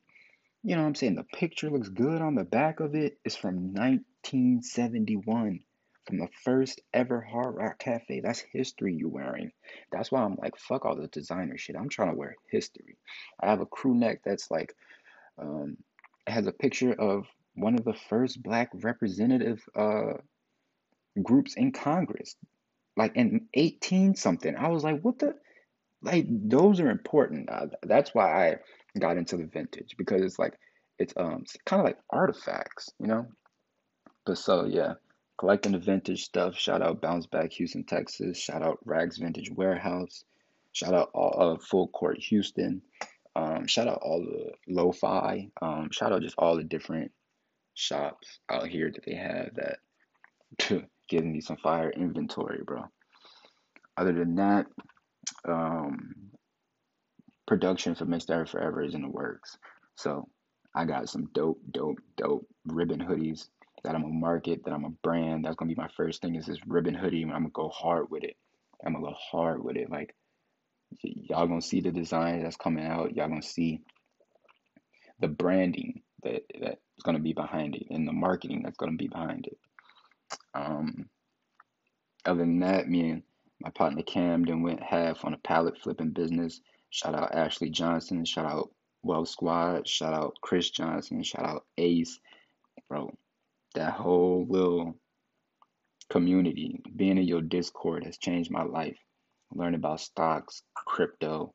You 0.66 0.76
know 0.76 0.82
what 0.82 0.88
I'm 0.88 0.96
saying? 0.96 1.14
The 1.14 1.24
picture 1.26 1.70
looks 1.70 1.90
good 1.90 2.24
on 2.24 2.34
the 2.34 2.44
back 2.44 2.80
of 2.80 2.96
it. 2.96 3.20
It's 3.24 3.36
from 3.36 3.76
1971, 3.76 5.60
from 6.08 6.18
the 6.18 6.28
first 6.44 6.82
ever 6.92 7.22
Hard 7.22 7.54
Rock 7.54 7.78
Cafe. 7.78 8.22
That's 8.22 8.40
history 8.40 8.96
you're 8.96 9.10
wearing. 9.10 9.52
That's 9.92 10.12
why 10.12 10.24
I'm 10.24 10.38
like, 10.42 10.58
fuck 10.58 10.84
all 10.84 10.96
the 10.96 11.06
designer 11.08 11.60
shit. 11.60 11.76
I'm 11.76 11.88
trying 11.88 12.10
to 12.10 12.18
wear 12.18 12.36
history. 12.50 12.98
I 13.40 13.52
have 13.52 13.62
a 13.62 13.68
crew 13.68 13.94
neck 13.94 14.22
that's 14.26 14.50
like, 14.50 14.76
um, 15.38 15.78
has 16.26 16.48
a 16.48 16.52
picture 16.52 16.94
of 16.94 17.28
one 17.54 17.76
of 17.76 17.86
the 17.86 17.94
first 18.10 18.42
black 18.42 18.72
representative 18.74 19.62
uh 19.76 20.14
groups 21.22 21.54
in 21.54 21.74
Congress, 21.74 22.36
like 22.98 23.16
in 23.16 23.48
18 23.54 24.16
something. 24.16 24.56
I 24.56 24.70
was 24.70 24.84
like, 24.84 25.02
what 25.02 25.20
the? 25.20 25.36
Like, 26.06 26.26
those 26.30 26.80
are 26.80 26.90
important. 26.90 27.50
Uh, 27.50 27.68
that's 27.84 28.14
why 28.14 28.50
I 28.50 29.00
got 29.00 29.18
into 29.18 29.38
the 29.38 29.46
vintage 29.46 29.96
because 29.98 30.22
it's 30.22 30.40
like, 30.40 30.58
it's 30.98 31.14
um 31.18 31.44
kind 31.66 31.82
of 31.82 31.86
like 31.86 31.98
artifacts, 32.10 32.90
you 33.00 33.08
know. 33.08 33.28
But 34.26 34.38
so 34.38 34.66
yeah, 34.66 34.94
collecting 35.38 35.74
the 35.74 35.80
vintage 35.80 36.24
stuff. 36.24 36.56
Shout 36.58 36.82
out 36.82 37.02
Bounce 37.02 37.28
Back 37.28 37.52
Houston, 37.54 37.84
Texas. 37.84 38.38
Shout 38.38 38.62
out 38.62 38.80
Rags 38.86 39.18
Vintage 39.18 39.52
Warehouse. 39.52 40.24
Shout 40.72 40.94
out 40.94 41.10
all 41.14 41.54
uh, 41.54 41.58
Full 41.58 41.88
Court 41.90 42.18
Houston. 42.20 42.82
Um, 43.36 43.68
shout 43.68 43.88
out 43.88 44.00
all 44.02 44.22
the 44.22 44.52
lo-fi. 44.68 45.50
Um, 45.62 45.90
shout 45.92 46.14
out 46.14 46.22
just 46.22 46.36
all 46.38 46.56
the 46.56 46.64
different 46.64 47.12
shops 47.74 48.40
out 48.50 48.68
here 48.68 48.92
that 48.92 49.06
they 49.06 49.16
have 49.16 49.52
that 49.56 50.88
giving 51.10 51.34
me 51.34 51.42
some 51.42 51.58
fire 51.58 51.90
inventory, 51.90 52.62
bro. 52.66 52.86
Other 53.98 54.14
than 54.14 54.36
that, 54.36 54.68
um, 55.48 56.32
production 57.48 57.96
for 57.96 58.06
Mixed 58.06 58.30
Era 58.30 58.48
Forever 58.48 58.84
is 58.84 58.96
in 58.96 59.02
the 59.02 59.10
works. 59.10 59.58
So 59.96 60.28
I 60.76 60.86
got 60.86 61.10
some 61.10 61.30
dope, 61.34 61.60
dope, 61.72 62.00
dope 62.18 62.48
ribbon 62.66 63.00
hoodies 63.00 63.48
that 63.84 63.96
I'm 63.96 64.02
gonna 64.02 64.14
market, 64.14 64.66
that 64.66 64.74
I'm 64.74 64.86
a 64.86 64.90
brand. 64.90 65.46
That's 65.46 65.56
gonna 65.56 65.70
be 65.70 65.76
my 65.76 65.90
first 65.96 66.22
thing 66.22 66.36
is 66.36 66.46
this 66.46 66.60
ribbon 66.68 66.96
hoodie, 66.96 67.22
and 67.22 67.32
I'm 67.32 67.44
gonna 67.44 67.52
go 67.54 67.70
hard 67.70 68.10
with 68.10 68.24
it. 68.24 68.36
I'm 68.86 68.94
gonna 68.94 69.06
go 69.06 69.14
hard 69.14 69.64
with 69.64 69.78
it. 69.78 69.90
Like 69.90 70.16
y'all 71.02 71.48
gonna 71.48 71.62
see 71.62 71.82
the 71.82 71.92
designs 71.92 72.44
that's 72.44 72.58
coming 72.58 72.86
out. 72.86 73.16
Y'all 73.16 73.30
gonna 73.30 73.42
see 73.42 73.82
the 75.20 75.28
branding 75.28 76.02
that 76.24 76.42
that's 76.60 76.80
gonna 77.04 77.20
be 77.20 77.34
behind 77.34 77.76
it, 77.76 77.88
and 77.90 78.08
the 78.08 78.14
marketing 78.14 78.64
that's 78.64 78.78
gonna 78.78 78.98
be 78.98 79.08
behind 79.08 79.48
it. 79.48 79.58
Um, 80.54 81.10
other 82.26 82.40
than 82.40 82.60
that, 82.60 82.90
me 82.90 83.10
and 83.12 83.24
my 83.66 83.72
partner 83.72 84.04
Cam 84.04 84.44
then 84.44 84.62
went 84.62 84.84
half 84.84 85.26
on 85.26 85.34
a 85.34 85.40
pallet 85.40 85.76
flipping 85.82 86.12
business. 86.12 86.62
Shout 86.92 87.16
out 87.16 87.34
Ashley 87.34 87.72
Johnson. 87.72 88.24
Shout 88.24 88.46
out 88.46 88.70
Well 89.02 89.26
Squad. 89.26 89.88
Shout 89.88 90.14
out 90.14 90.36
Chris 90.42 90.70
Johnson. 90.70 91.24
Shout 91.24 91.44
out 91.44 91.66
Ace. 91.80 92.20
Bro, 92.88 93.18
that 93.74 93.94
whole 93.94 94.46
little 94.48 94.94
community, 96.12 96.80
being 96.96 97.18
in 97.18 97.24
your 97.24 97.42
Discord 97.42 98.06
has 98.06 98.20
changed 98.20 98.52
my 98.52 98.62
life. 98.62 99.00
Learning 99.52 99.80
about 99.80 100.00
stocks, 100.00 100.62
crypto. 100.76 101.52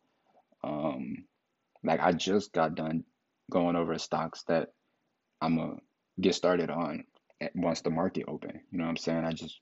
Um, 0.64 1.26
like 1.84 2.00
I 2.00 2.10
just 2.10 2.52
got 2.52 2.74
done 2.74 3.04
going 3.52 3.76
over 3.76 3.96
stocks 3.98 4.42
that 4.48 4.70
I'm 5.40 5.56
gonna 5.56 5.76
get 6.20 6.34
started 6.34 6.70
on 6.70 7.04
once 7.54 7.82
the 7.82 7.90
market 7.90 8.24
open. 8.26 8.60
You 8.72 8.78
know 8.78 8.84
what 8.84 8.90
I'm 8.90 8.96
saying? 8.96 9.24
I 9.24 9.32
just 9.32 9.60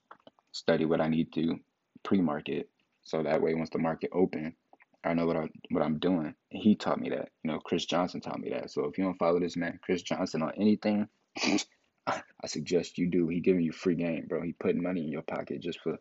study 0.52 0.86
what 0.86 1.02
I 1.02 1.08
need 1.08 1.30
to 1.34 1.60
pre-market 2.04 2.68
so 3.08 3.22
that 3.22 3.40
way 3.40 3.54
once 3.54 3.70
the 3.70 3.78
market 3.78 4.10
open, 4.12 4.54
I 5.02 5.14
know 5.14 5.26
what 5.26 5.36
I 5.38 5.48
what 5.70 5.82
I'm 5.82 5.98
doing. 5.98 6.34
And 6.52 6.62
he 6.62 6.74
taught 6.76 7.00
me 7.00 7.08
that. 7.08 7.30
You 7.42 7.50
know, 7.50 7.58
Chris 7.58 7.86
Johnson 7.86 8.20
taught 8.20 8.38
me 8.38 8.50
that. 8.50 8.70
So 8.70 8.84
if 8.84 8.98
you 8.98 9.04
don't 9.04 9.18
follow 9.18 9.40
this 9.40 9.56
man, 9.56 9.80
Chris 9.82 10.02
Johnson 10.02 10.42
on 10.42 10.52
anything, 10.58 11.08
I 12.06 12.20
suggest 12.46 12.98
you 12.98 13.06
do. 13.06 13.26
He 13.28 13.40
giving 13.40 13.64
you 13.64 13.72
free 13.72 13.94
game, 13.94 14.26
bro. 14.28 14.42
He 14.42 14.52
putting 14.52 14.82
money 14.82 15.04
in 15.04 15.08
your 15.08 15.22
pocket 15.22 15.62
just 15.62 15.80
for 15.80 15.96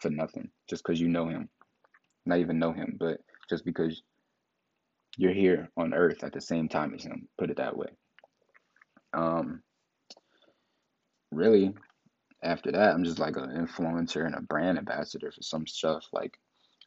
for 0.00 0.10
nothing, 0.10 0.50
just 0.68 0.82
because 0.82 1.00
you 1.00 1.08
know 1.08 1.28
him. 1.28 1.48
Not 2.26 2.38
even 2.38 2.58
know 2.58 2.72
him, 2.72 2.96
but 2.98 3.18
just 3.48 3.64
because 3.64 4.02
you're 5.16 5.32
here 5.32 5.70
on 5.76 5.94
Earth 5.94 6.24
at 6.24 6.32
the 6.32 6.40
same 6.40 6.68
time 6.68 6.92
as 6.92 7.04
him. 7.04 7.28
Put 7.38 7.50
it 7.50 7.56
that 7.58 7.76
way. 7.76 7.88
Um, 9.12 9.62
really, 11.30 11.72
after 12.42 12.72
that, 12.72 12.94
I'm 12.94 13.04
just 13.04 13.18
like 13.18 13.36
an 13.36 13.50
influencer 13.50 14.24
and 14.26 14.34
a 14.34 14.40
brand 14.40 14.78
ambassador 14.78 15.30
for 15.32 15.42
some 15.42 15.66
stuff. 15.66 16.04
Like, 16.12 16.38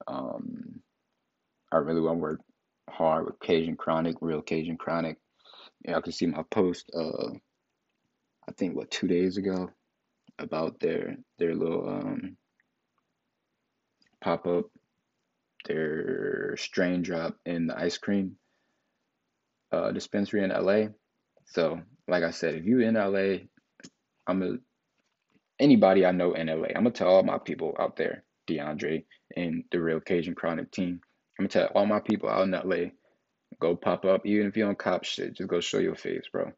um, 0.07 0.81
I 1.71 1.77
really 1.77 2.01
want 2.01 2.17
to 2.17 2.21
work 2.21 2.39
hard 2.89 3.25
with 3.25 3.39
Cajun 3.39 3.75
Chronic, 3.75 4.17
Real 4.21 4.41
Cajun 4.41 4.77
Chronic. 4.77 5.17
Yeah, 5.85 5.97
I 5.97 6.01
can 6.01 6.11
see 6.11 6.25
my 6.25 6.43
post. 6.51 6.89
Uh, 6.95 7.31
I 8.47 8.51
think 8.57 8.75
what 8.75 8.91
two 8.91 9.07
days 9.07 9.37
ago 9.37 9.69
about 10.39 10.79
their 10.79 11.17
their 11.37 11.53
little 11.55 11.87
um 11.87 12.37
pop 14.21 14.47
up, 14.47 14.65
their 15.65 16.55
strain 16.57 17.01
drop 17.01 17.35
in 17.45 17.67
the 17.67 17.77
ice 17.77 17.97
cream 17.97 18.37
uh 19.71 19.91
dispensary 19.91 20.43
in 20.43 20.49
LA. 20.49 20.87
So, 21.45 21.81
like 22.07 22.23
I 22.23 22.31
said, 22.31 22.55
if 22.55 22.65
you 22.65 22.79
in 22.79 22.95
LA, 22.95 23.45
I'm 24.27 24.43
a 24.43 24.57
anybody 25.61 26.05
I 26.05 26.11
know 26.11 26.33
in 26.33 26.47
LA. 26.47 26.69
I'm 26.75 26.83
gonna 26.83 26.91
tell 26.91 27.09
all 27.09 27.23
my 27.23 27.37
people 27.37 27.75
out 27.79 27.95
there, 27.95 28.23
DeAndre 28.49 29.05
and 29.37 29.63
the 29.71 29.79
Real 29.81 30.01
Cajun 30.01 30.35
Chronic 30.35 30.71
team. 30.71 30.99
I'm 31.39 31.47
gonna 31.47 31.49
tell 31.49 31.67
all 31.75 31.85
my 31.85 31.99
people 31.99 32.29
out 32.29 32.43
in 32.43 32.51
LA, 32.51 32.89
go 33.59 33.75
pop 33.75 34.03
up. 34.05 34.25
Even 34.25 34.47
if 34.47 34.57
you 34.57 34.65
don't 34.65 34.77
cop 34.77 35.03
shit, 35.05 35.35
just 35.35 35.49
go 35.49 35.61
show 35.61 35.79
your 35.79 35.95
face, 35.95 36.25
bro. 36.31 36.51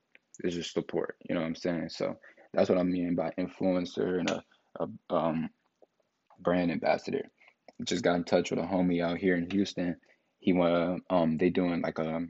It's 0.44 0.56
just 0.56 0.74
support. 0.74 1.18
You 1.30 1.36
know 1.36 1.42
what 1.42 1.48
I'm 1.48 1.56
saying? 1.56 1.90
So 1.90 2.18
that's 2.54 2.70
what 2.70 2.80
I 2.80 2.84
mean 2.84 3.16
by 3.16 3.32
influencer 3.38 4.20
and 4.20 4.30
a, 4.30 4.44
a 4.80 5.16
um 5.16 5.50
brand 6.40 6.72
ambassador. 6.72 7.26
Just 7.84 8.04
got 8.04 8.16
in 8.16 8.24
touch 8.24 8.52
with 8.52 8.60
a 8.60 8.64
homie 8.64 9.04
out 9.04 9.18
here 9.18 9.36
in 9.36 9.50
Houston. 9.52 9.98
He 10.40 10.54
went 10.54 11.04
um 11.10 11.38
they 11.38 11.50
doing 11.50 11.82
like 11.82 12.00
a 12.00 12.26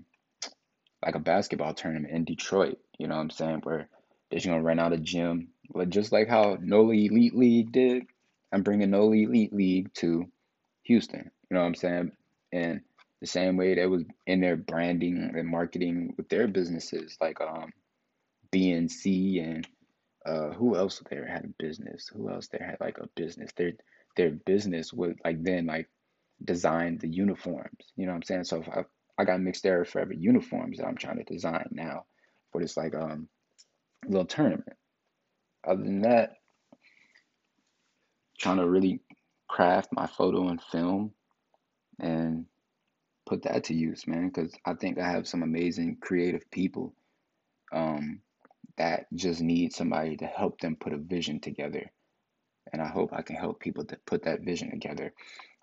like 1.06 1.16
a 1.16 1.20
basketball 1.20 1.74
tournament 1.74 2.14
in 2.14 2.26
Detroit. 2.26 2.80
You 2.98 3.08
know 3.08 3.16
what 3.16 3.22
I'm 3.22 3.30
saying? 3.30 3.62
Where 3.64 3.90
they're 4.30 4.40
just 4.40 4.48
gonna 4.48 4.64
rent 4.64 4.80
out 4.80 4.94
a 4.94 4.98
gym 4.98 5.50
but 5.70 5.90
just 5.90 6.12
like 6.12 6.28
how 6.28 6.58
NOLA 6.62 6.94
Elite 6.94 7.36
League 7.36 7.72
did, 7.72 8.04
I'm 8.52 8.64
bringing 8.64 8.92
NOLA 8.92 9.16
Elite 9.16 9.54
League 9.54 9.94
to 9.96 10.26
Houston. 10.84 11.32
You 11.50 11.56
know 11.56 11.62
what 11.62 11.68
I'm 11.68 11.76
saying? 11.76 12.12
And 12.52 12.82
the 13.22 13.28
same 13.28 13.58
way 13.58 13.76
that 13.76 13.90
was 13.90 14.04
in 14.28 14.42
their 14.42 14.58
branding 14.58 15.32
and 15.36 15.48
marketing 15.48 16.14
with 16.18 16.30
their 16.30 16.48
businesses, 16.48 17.18
like 17.22 17.40
um, 17.42 17.72
BNC 18.52 19.44
and 19.44 19.68
uh, 20.26 20.52
who 20.52 20.76
else 20.76 21.02
there 21.10 21.28
had 21.28 21.46
a 21.46 21.64
business? 21.64 22.10
Who 22.14 22.30
else 22.30 22.48
there 22.48 22.66
had 22.66 22.80
like 22.80 22.98
a 22.98 23.08
business? 23.16 23.52
Their 23.56 23.74
their 24.16 24.32
business 24.32 24.94
would 24.94 25.20
like 25.26 25.44
then 25.44 25.66
like 25.66 25.90
design 26.44 26.98
the 27.00 27.10
uniforms. 27.10 27.92
You 27.96 28.06
know 28.06 28.12
what 28.12 28.18
I'm 28.18 28.24
saying? 28.24 28.44
So 28.46 28.62
if 28.62 28.70
I 28.70 28.84
I 29.18 29.26
got 29.26 29.42
mixed 29.42 29.66
era 29.66 29.86
forever 29.86 30.14
uniforms 30.14 30.78
that 30.78 30.88
I'm 30.88 30.98
trying 30.98 31.18
to 31.18 31.24
design 31.24 31.68
now 31.72 32.06
for 32.52 32.62
this 32.62 32.78
like 32.78 32.96
um 32.96 33.28
little 34.08 34.26
tournament. 34.26 34.78
Other 35.68 35.84
than 35.84 36.02
that, 36.02 36.38
trying 38.40 38.58
to 38.58 38.68
really 38.70 39.02
craft 39.48 39.90
my 39.94 40.08
photo 40.08 40.48
and 40.50 40.62
film 40.62 41.14
and 42.00 42.46
put 43.26 43.44
that 43.44 43.66
to 43.66 43.74
use, 43.74 44.08
man, 44.08 44.28
because 44.30 44.54
I 44.66 44.74
think 44.74 45.00
I 45.00 45.10
have 45.10 45.28
some 45.28 45.44
amazing 45.44 45.98
creative 46.02 46.50
people 46.52 46.94
um, 47.74 48.20
that 48.78 49.06
just 49.16 49.42
need 49.42 49.74
somebody 49.74 50.18
to 50.18 50.26
help 50.26 50.60
them 50.60 50.76
put 50.76 50.94
a 50.94 50.98
vision 50.98 51.40
together. 51.40 51.92
And 52.72 52.82
I 52.82 52.88
hope 52.88 53.14
I 53.14 53.22
can 53.22 53.36
help 53.36 53.60
people 53.60 53.86
to 53.86 53.98
put 54.06 54.24
that 54.24 54.42
vision 54.42 54.72
together. 54.72 55.14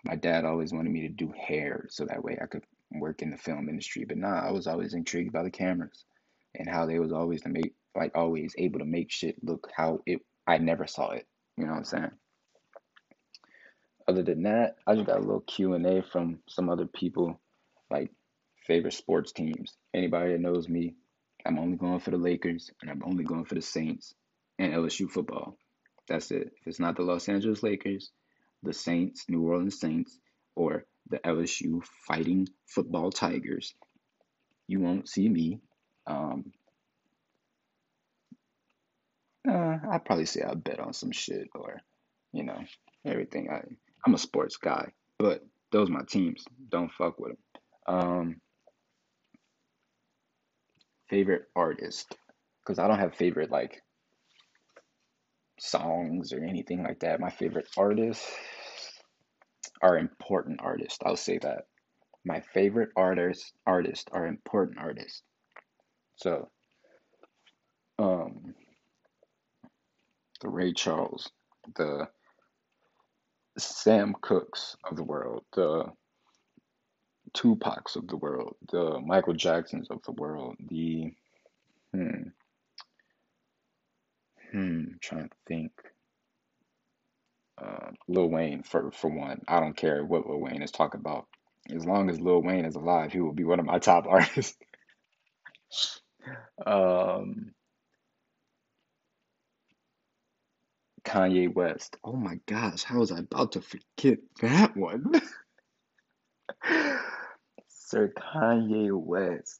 My 0.05 0.15
dad 0.15 0.45
always 0.45 0.73
wanted 0.73 0.91
me 0.91 1.01
to 1.01 1.09
do 1.09 1.33
hair 1.37 1.87
so 1.89 2.05
that 2.05 2.23
way 2.23 2.37
I 2.41 2.45
could 2.45 2.63
work 2.93 3.21
in 3.21 3.31
the 3.31 3.37
film 3.37 3.69
industry. 3.69 4.05
But 4.05 4.17
nah, 4.17 4.47
I 4.47 4.51
was 4.51 4.67
always 4.67 4.93
intrigued 4.93 5.33
by 5.33 5.43
the 5.43 5.51
cameras 5.51 6.05
and 6.55 6.69
how 6.69 6.85
they 6.85 6.99
was 6.99 7.11
always 7.11 7.41
to 7.41 7.49
make 7.49 7.73
like 7.95 8.11
always 8.15 8.55
able 8.57 8.79
to 8.79 8.85
make 8.85 9.11
shit 9.11 9.35
look 9.43 9.69
how 9.75 9.99
it 10.05 10.21
I 10.47 10.57
never 10.57 10.87
saw 10.87 11.11
it. 11.11 11.27
You 11.57 11.65
know 11.65 11.71
what 11.71 11.77
I'm 11.79 11.85
saying? 11.85 12.11
Other 14.07 14.23
than 14.23 14.43
that, 14.43 14.75
I 14.87 14.95
just 14.95 15.07
got 15.07 15.17
a 15.17 15.21
little 15.21 15.41
Q 15.41 15.73
and 15.73 15.85
A 15.85 16.01
from 16.01 16.39
some 16.47 16.69
other 16.69 16.85
people, 16.87 17.39
like 17.89 18.11
favorite 18.65 18.93
sports 18.93 19.31
teams. 19.31 19.77
Anybody 19.93 20.33
that 20.33 20.41
knows 20.41 20.67
me, 20.67 20.95
I'm 21.45 21.59
only 21.59 21.77
going 21.77 21.99
for 21.99 22.11
the 22.11 22.17
Lakers 22.17 22.69
and 22.81 22.89
I'm 22.89 23.03
only 23.05 23.23
going 23.23 23.45
for 23.45 23.55
the 23.55 23.61
Saints 23.61 24.13
and 24.59 24.73
LSU 24.73 25.09
football. 25.09 25.57
That's 26.07 26.31
it. 26.31 26.51
If 26.59 26.67
it's 26.67 26.79
not 26.79 26.95
the 26.95 27.03
Los 27.03 27.29
Angeles 27.29 27.63
Lakers, 27.63 28.11
the 28.63 28.73
Saints, 28.73 29.25
New 29.29 29.43
Orleans 29.43 29.79
Saints, 29.79 30.19
or 30.55 30.85
the 31.09 31.19
LSU 31.19 31.83
Fighting 32.07 32.47
Football 32.67 33.11
Tigers, 33.11 33.73
you 34.67 34.79
won't 34.79 35.07
see 35.07 35.29
me 35.29 35.61
um, 36.07 36.51
uh, 39.47 39.77
I'd 39.91 40.05
probably 40.05 40.25
say 40.25 40.41
I 40.41 40.53
bet 40.53 40.79
on 40.79 40.93
some 40.93 41.11
shit 41.11 41.47
or, 41.55 41.81
you 42.33 42.43
know, 42.43 42.59
everything. 43.05 43.49
I 43.51 43.61
I'm 44.05 44.13
a 44.13 44.19
sports 44.19 44.57
guy, 44.57 44.91
but 45.19 45.43
those 45.71 45.89
my 45.89 46.01
teams. 46.07 46.43
Don't 46.69 46.91
fuck 46.91 47.19
with 47.19 47.33
them. 47.33 47.37
Um, 47.87 48.41
favorite 51.09 51.43
artist, 51.55 52.15
because 52.61 52.79
I 52.79 52.87
don't 52.87 52.99
have 52.99 53.15
favorite 53.15 53.51
like 53.51 53.81
songs 55.59 56.33
or 56.33 56.43
anything 56.43 56.83
like 56.83 56.99
that. 57.01 57.19
My 57.19 57.29
favorite 57.29 57.67
artists 57.77 58.27
are 59.81 59.97
important 59.97 60.61
artists. 60.61 60.99
I'll 61.03 61.15
say 61.15 61.37
that. 61.39 61.65
My 62.23 62.41
favorite 62.53 62.89
artists 62.95 63.51
artists 63.65 64.05
are 64.11 64.27
important 64.27 64.77
artists. 64.79 65.23
So, 66.17 66.49
um, 67.97 68.53
the 70.41 70.49
Ray 70.49 70.73
Charles, 70.73 71.29
the 71.75 72.07
Sam 73.57 74.15
Cookes 74.21 74.75
of 74.89 74.97
the 74.97 75.03
world, 75.03 75.43
the 75.53 75.85
Tupacs 77.33 77.95
of 77.95 78.07
the 78.07 78.17
world, 78.17 78.55
the 78.71 78.99
Michael 79.05 79.33
Jacksons 79.33 79.87
of 79.89 80.01
the 80.03 80.13
world, 80.13 80.55
the 80.69 81.13
Hmm. 81.93 82.29
Hmm. 84.51 84.83
Trying 85.01 85.29
to 85.29 85.35
think. 85.47 85.71
Uh, 87.61 87.91
Lil 88.07 88.29
Wayne 88.29 88.63
for 88.63 88.91
for 88.91 89.09
one. 89.09 89.41
I 89.47 89.59
don't 89.59 89.77
care 89.77 90.03
what 90.03 90.27
Lil 90.27 90.39
Wayne 90.39 90.61
is 90.63 90.71
talking 90.71 90.99
about. 90.99 91.27
As 91.73 91.85
long 91.85 92.09
as 92.09 92.19
Lil 92.19 92.41
Wayne 92.41 92.65
is 92.65 92.75
alive, 92.75 93.11
he 93.13 93.19
will 93.19 93.33
be 93.33 93.43
one 93.43 93.59
of 93.59 93.65
my 93.65 93.79
top 93.79 94.07
artists. 94.09 94.57
Um, 96.65 97.53
Kanye 101.05 101.53
West. 101.53 101.97
Oh 102.03 102.15
my 102.15 102.39
gosh, 102.45 102.83
how 102.83 102.99
was 102.99 103.11
I 103.11 103.19
about 103.19 103.53
to 103.53 103.61
forget 103.61 104.19
that 104.41 104.75
one? 104.75 105.21
Sir 107.67 108.13
Kanye 108.15 108.91
West. 108.91 109.59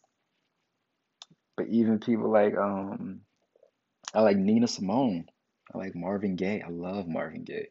But 1.57 1.67
even 1.67 1.99
people 1.99 2.31
like 2.31 2.55
um 2.57 3.21
I 4.13 4.21
like 4.21 4.37
Nina 4.37 4.67
Simone. 4.67 5.25
I 5.73 5.77
like 5.77 5.95
Marvin 5.95 6.35
Gaye. 6.35 6.63
I 6.65 6.69
love 6.69 7.07
Marvin 7.07 7.43
Gaye. 7.43 7.69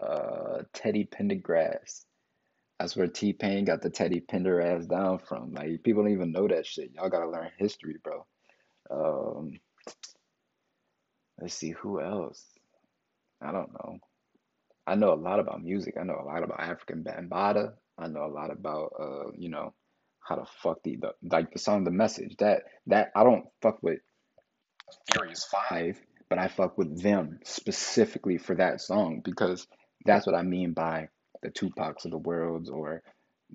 Uh 0.00 0.62
Teddy 0.72 1.04
Pendergrass. 1.04 2.04
That's 2.78 2.96
where 2.96 3.08
T-Pain 3.08 3.66
got 3.66 3.82
the 3.82 3.90
Teddy 3.90 4.20
Pendergrass 4.22 4.88
down 4.88 5.18
from. 5.18 5.52
Like 5.52 5.82
people 5.82 6.02
don't 6.02 6.12
even 6.12 6.32
know 6.32 6.48
that 6.48 6.66
shit. 6.66 6.92
Y'all 6.94 7.10
gotta 7.10 7.28
learn 7.28 7.50
history, 7.58 7.96
bro. 8.02 8.26
Um 8.90 9.60
let's 11.40 11.54
see 11.54 11.70
who 11.70 12.00
else. 12.00 12.44
I 13.42 13.52
don't 13.52 13.72
know. 13.72 13.98
I 14.86 14.94
know 14.96 15.12
a 15.12 15.14
lot 15.14 15.40
about 15.40 15.62
music. 15.62 15.94
I 16.00 16.04
know 16.04 16.18
a 16.20 16.26
lot 16.26 16.42
about 16.42 16.60
Afrika 16.60 17.00
Bambaataa. 17.02 17.72
I 17.98 18.08
know 18.08 18.24
a 18.24 18.32
lot 18.32 18.50
about 18.50 18.92
uh, 18.98 19.30
you 19.36 19.48
know, 19.48 19.74
how 20.20 20.36
to 20.36 20.44
fuck 20.62 20.82
the, 20.82 20.96
the 20.96 21.12
like 21.30 21.52
the 21.52 21.58
song 21.58 21.84
The 21.84 21.90
Message. 21.90 22.36
That 22.38 22.62
that 22.86 23.12
I 23.14 23.24
don't 23.24 23.46
fuck 23.62 23.82
with 23.82 24.00
Furious 25.12 25.44
Five, 25.44 26.00
but 26.28 26.38
I 26.38 26.48
fuck 26.48 26.76
with 26.76 27.02
them 27.02 27.40
specifically 27.44 28.38
for 28.38 28.56
that 28.56 28.80
song 28.80 29.20
because 29.24 29.66
that's 30.04 30.26
what 30.26 30.34
I 30.34 30.42
mean 30.42 30.72
by 30.72 31.08
the 31.42 31.50
Tupacs 31.50 32.04
of 32.04 32.10
the 32.10 32.18
world 32.18 32.68
or 32.72 33.02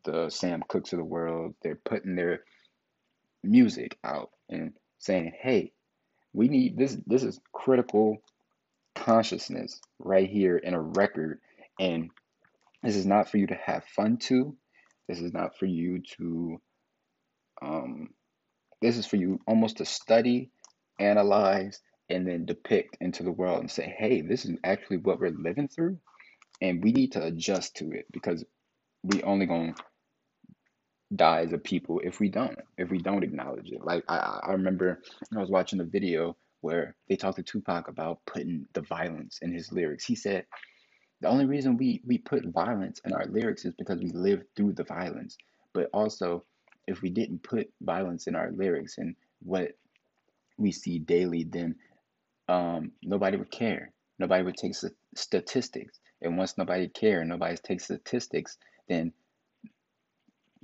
the 0.04 0.30
Sam 0.30 0.63
Cookes 0.67 0.93
of 0.93 1.00
the 1.00 1.06
world. 1.06 1.56
They're 1.62 1.80
putting 1.84 2.15
their 2.15 2.43
music 3.43 3.98
out 4.04 4.32
and 4.50 4.74
saying, 5.00 5.34
"Hey, 5.39 5.74
we 6.34 6.48
need 6.48 6.78
this. 6.78 6.98
This 7.06 7.24
is 7.24 7.39
critical 7.52 8.21
consciousness 8.95 9.79
right 9.99 10.29
here 10.29 10.58
in 10.58 10.73
a 10.73 10.81
record, 10.81 11.39
and 11.79 12.10
this 12.84 12.95
is 12.95 13.05
not 13.05 13.29
for 13.29 13.38
you 13.38 13.47
to 13.47 13.55
have 13.55 13.84
fun 13.86 14.17
to. 14.17 14.55
This 15.08 15.19
is 15.19 15.34
not 15.34 15.58
for 15.58 15.65
you 15.65 16.01
to 16.17 16.62
um, 17.62 18.10
this 18.81 18.97
is 18.97 19.05
for 19.05 19.15
you 19.15 19.39
almost 19.47 19.77
to 19.77 19.86
study, 19.86 20.51
analyze, 20.99 21.79
and 22.10 22.27
then 22.27 22.45
depict 22.45 22.97
into 23.01 23.23
the 23.23 23.31
world 23.31 23.60
and 23.60 23.71
say, 23.71 23.93
hey, 23.97 24.21
this 24.21 24.45
is 24.45 24.58
actually 24.63 24.97
what 24.97 25.19
we're 25.19 25.31
living 25.31 25.67
through, 25.67 25.97
and 26.62 26.84
we 26.84 26.91
need 26.91 27.13
to 27.13 27.23
adjust 27.23 27.75
to 27.77 27.91
it 27.91 28.05
because 28.12 28.43
we 29.03 29.23
only 29.23 29.45
gonna 29.45 29.73
die 31.15 31.41
as 31.41 31.53
a 31.53 31.58
people 31.58 32.01
if 32.03 32.19
we 32.19 32.29
don't, 32.29 32.58
if 32.77 32.89
we 32.89 32.99
don't 32.99 33.23
acknowledge 33.23 33.71
it. 33.71 33.84
Like 33.84 34.03
I, 34.08 34.39
I 34.43 34.51
remember 34.51 35.01
I 35.36 35.39
was 35.39 35.49
watching 35.49 35.79
a 35.79 35.86
video 35.86 36.36
where 36.65 36.95
they 37.08 37.15
talked 37.15 37.38
to 37.38 37.43
Tupac 37.43 37.88
about 37.88 38.25
putting 38.25 38.65
the 38.73 38.82
violence 38.82 39.38
in 39.43 39.54
his 39.54 39.71
lyrics. 39.71 40.04
He 40.04 40.15
said 40.15 40.45
the 41.21 41.30
only 41.30 41.45
reason 41.45 41.78
we 41.78 42.01
we 42.06 42.17
put 42.17 42.45
violence 42.45 42.99
in 43.06 43.13
our 43.13 43.25
lyrics 43.28 43.65
is 43.65 43.75
because 43.75 43.99
we 43.99 44.10
lived 44.10 44.45
through 44.56 44.73
the 44.73 44.84
violence. 44.84 45.38
But 45.73 45.89
also, 45.93 46.43
if 46.88 47.01
we 47.04 47.10
didn't 47.12 47.43
put 47.43 47.69
violence 47.82 48.25
in 48.25 48.36
our 48.36 48.51
lyrics 48.51 48.97
and 48.97 49.15
what 49.43 49.78
we 50.58 50.71
see 50.71 50.97
daily, 50.99 51.43
then 51.43 51.75
um, 52.49 52.91
nobody 53.04 53.38
would 53.38 53.51
care. 53.51 53.91
Nobody 54.17 54.43
would 54.43 54.58
take 54.58 54.73
statistics. 55.15 55.99
And 56.21 56.38
once 56.38 56.58
nobody 56.58 56.88
care, 56.88 57.23
nobody 57.25 57.58
takes 57.58 57.86
statistics, 57.86 58.58
then 58.89 59.13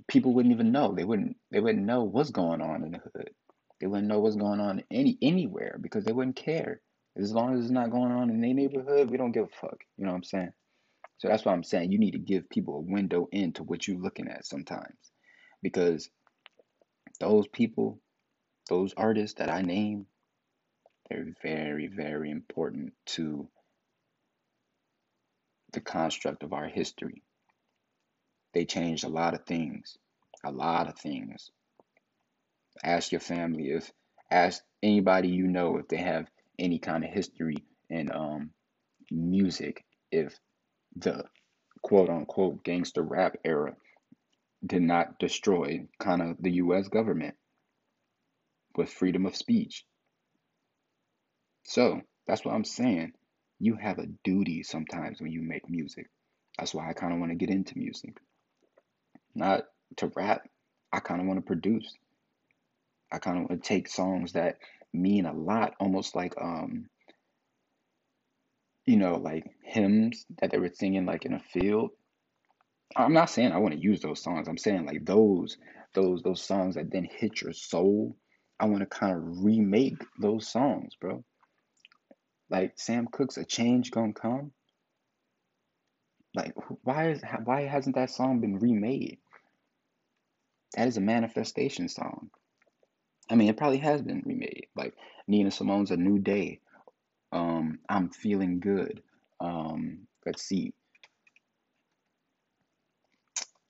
people 0.07 0.33
wouldn't 0.33 0.53
even 0.53 0.71
know. 0.71 0.93
They 0.95 1.03
wouldn't 1.03 1.37
they 1.51 1.59
wouldn't 1.59 1.85
know 1.85 2.03
what's 2.03 2.31
going 2.31 2.61
on 2.61 2.83
in 2.83 2.91
the 2.91 3.01
hood. 3.13 3.29
They 3.81 3.87
wouldn't 3.87 4.07
know 4.07 4.19
what's 4.19 4.35
going 4.35 4.59
on 4.59 4.83
any 4.91 5.17
anywhere 5.23 5.77
because 5.81 6.05
they 6.05 6.11
wouldn't 6.11 6.35
care. 6.35 6.81
As 7.17 7.33
long 7.33 7.55
as 7.55 7.61
it's 7.61 7.71
not 7.71 7.89
going 7.89 8.11
on 8.11 8.29
in 8.29 8.39
their 8.39 8.53
neighborhood, 8.53 9.09
we 9.09 9.17
don't 9.17 9.31
give 9.31 9.45
a 9.45 9.59
fuck. 9.59 9.77
You 9.97 10.05
know 10.05 10.11
what 10.11 10.17
I'm 10.17 10.23
saying? 10.23 10.53
So 11.17 11.27
that's 11.27 11.43
why 11.43 11.51
I'm 11.51 11.63
saying 11.63 11.91
you 11.91 11.99
need 11.99 12.11
to 12.11 12.19
give 12.19 12.49
people 12.49 12.75
a 12.77 12.91
window 12.91 13.27
into 13.31 13.63
what 13.63 13.87
you're 13.87 13.99
looking 13.99 14.27
at 14.27 14.45
sometimes. 14.45 15.11
Because 15.63 16.09
those 17.19 17.47
people, 17.47 17.99
those 18.69 18.93
artists 18.95 19.39
that 19.39 19.49
I 19.49 19.63
name, 19.63 20.05
they're 21.09 21.33
very, 21.41 21.87
very 21.87 22.29
important 22.29 22.93
to 23.07 23.49
the 25.73 25.81
construct 25.81 26.43
of 26.43 26.53
our 26.53 26.67
history. 26.67 27.23
They 28.53 28.65
changed 28.65 29.05
a 29.05 29.09
lot 29.09 29.33
of 29.33 29.45
things. 29.45 29.97
A 30.45 30.51
lot 30.51 30.87
of 30.87 30.97
things. 30.97 31.49
Ask 32.83 33.11
your 33.11 33.21
family 33.21 33.71
if 33.71 33.91
ask 34.29 34.63
anybody 34.81 35.29
you 35.29 35.47
know 35.47 35.77
if 35.77 35.87
they 35.87 35.97
have 35.97 36.27
any 36.57 36.79
kind 36.79 37.03
of 37.03 37.09
history 37.09 37.57
in 37.89 38.11
um 38.11 38.51
music 39.11 39.83
if 40.11 40.39
the 40.95 41.23
quote 41.81 42.09
unquote 42.09 42.63
gangster 42.63 43.01
rap 43.01 43.35
era 43.43 43.75
did 44.65 44.81
not 44.81 45.19
destroy 45.19 45.87
kind 45.99 46.21
of 46.21 46.37
the 46.39 46.51
US 46.53 46.87
government 46.87 47.35
with 48.75 48.89
freedom 48.89 49.25
of 49.25 49.35
speech. 49.35 49.85
So 51.63 52.01
that's 52.27 52.45
what 52.45 52.53
I'm 52.53 52.63
saying. 52.63 53.13
You 53.59 53.75
have 53.75 53.99
a 53.99 54.07
duty 54.23 54.63
sometimes 54.63 55.21
when 55.21 55.31
you 55.31 55.41
make 55.41 55.69
music. 55.69 56.09
That's 56.57 56.73
why 56.73 56.89
I 56.89 56.93
kind 56.93 57.13
of 57.13 57.19
want 57.19 57.31
to 57.31 57.35
get 57.35 57.49
into 57.49 57.77
music. 57.77 58.17
Not 59.35 59.65
to 59.97 60.11
rap, 60.15 60.47
I 60.91 60.99
kind 60.99 61.21
of 61.21 61.27
want 61.27 61.37
to 61.37 61.45
produce. 61.45 61.95
I 63.11 63.19
kind 63.19 63.37
of 63.37 63.49
want 63.49 63.63
to 63.63 63.67
take 63.67 63.87
songs 63.89 64.33
that 64.33 64.57
mean 64.93 65.25
a 65.25 65.33
lot, 65.33 65.75
almost 65.79 66.15
like 66.15 66.33
um, 66.39 66.89
you 68.85 68.97
know, 68.97 69.15
like 69.15 69.45
hymns 69.63 70.25
that 70.39 70.51
they 70.51 70.57
were 70.57 70.71
singing 70.73 71.05
like 71.05 71.25
in 71.25 71.33
a 71.33 71.39
field. 71.39 71.91
I'm 72.95 73.13
not 73.13 73.29
saying 73.29 73.51
I 73.51 73.57
want 73.57 73.73
to 73.73 73.79
use 73.79 74.01
those 74.01 74.21
songs. 74.21 74.47
I'm 74.47 74.57
saying 74.57 74.85
like 74.85 75.05
those 75.05 75.57
those 75.93 76.21
those 76.23 76.41
songs 76.41 76.75
that 76.75 76.91
then 76.91 77.07
hit 77.09 77.41
your 77.41 77.53
soul. 77.53 78.15
I 78.59 78.65
want 78.65 78.81
to 78.81 78.85
kind 78.85 79.15
of 79.15 79.43
remake 79.43 80.03
those 80.19 80.47
songs, 80.47 80.95
bro. 80.99 81.23
Like 82.49 82.73
Sam 82.75 83.07
Cooke's 83.11 83.37
"A 83.37 83.45
Change 83.45 83.91
Gonna 83.91 84.13
Come." 84.13 84.51
Like 86.33 86.53
why 86.83 87.11
is 87.11 87.21
why 87.43 87.61
hasn't 87.63 87.95
that 87.95 88.09
song 88.09 88.39
been 88.39 88.59
remade? 88.59 89.19
That 90.75 90.87
is 90.87 90.97
a 90.97 91.01
manifestation 91.01 91.89
song. 91.89 92.29
I 93.31 93.35
mean, 93.35 93.47
it 93.47 93.55
probably 93.55 93.77
has 93.77 94.01
been 94.01 94.21
remade. 94.25 94.67
Like 94.75 94.93
Nina 95.27 95.51
Simone's 95.51 95.91
"A 95.91 95.97
New 95.97 96.19
Day." 96.19 96.59
Um, 97.31 97.79
I'm 97.87 98.09
feeling 98.09 98.59
good. 98.59 99.01
Um, 99.39 100.07
let's 100.25 100.43
see. 100.43 100.73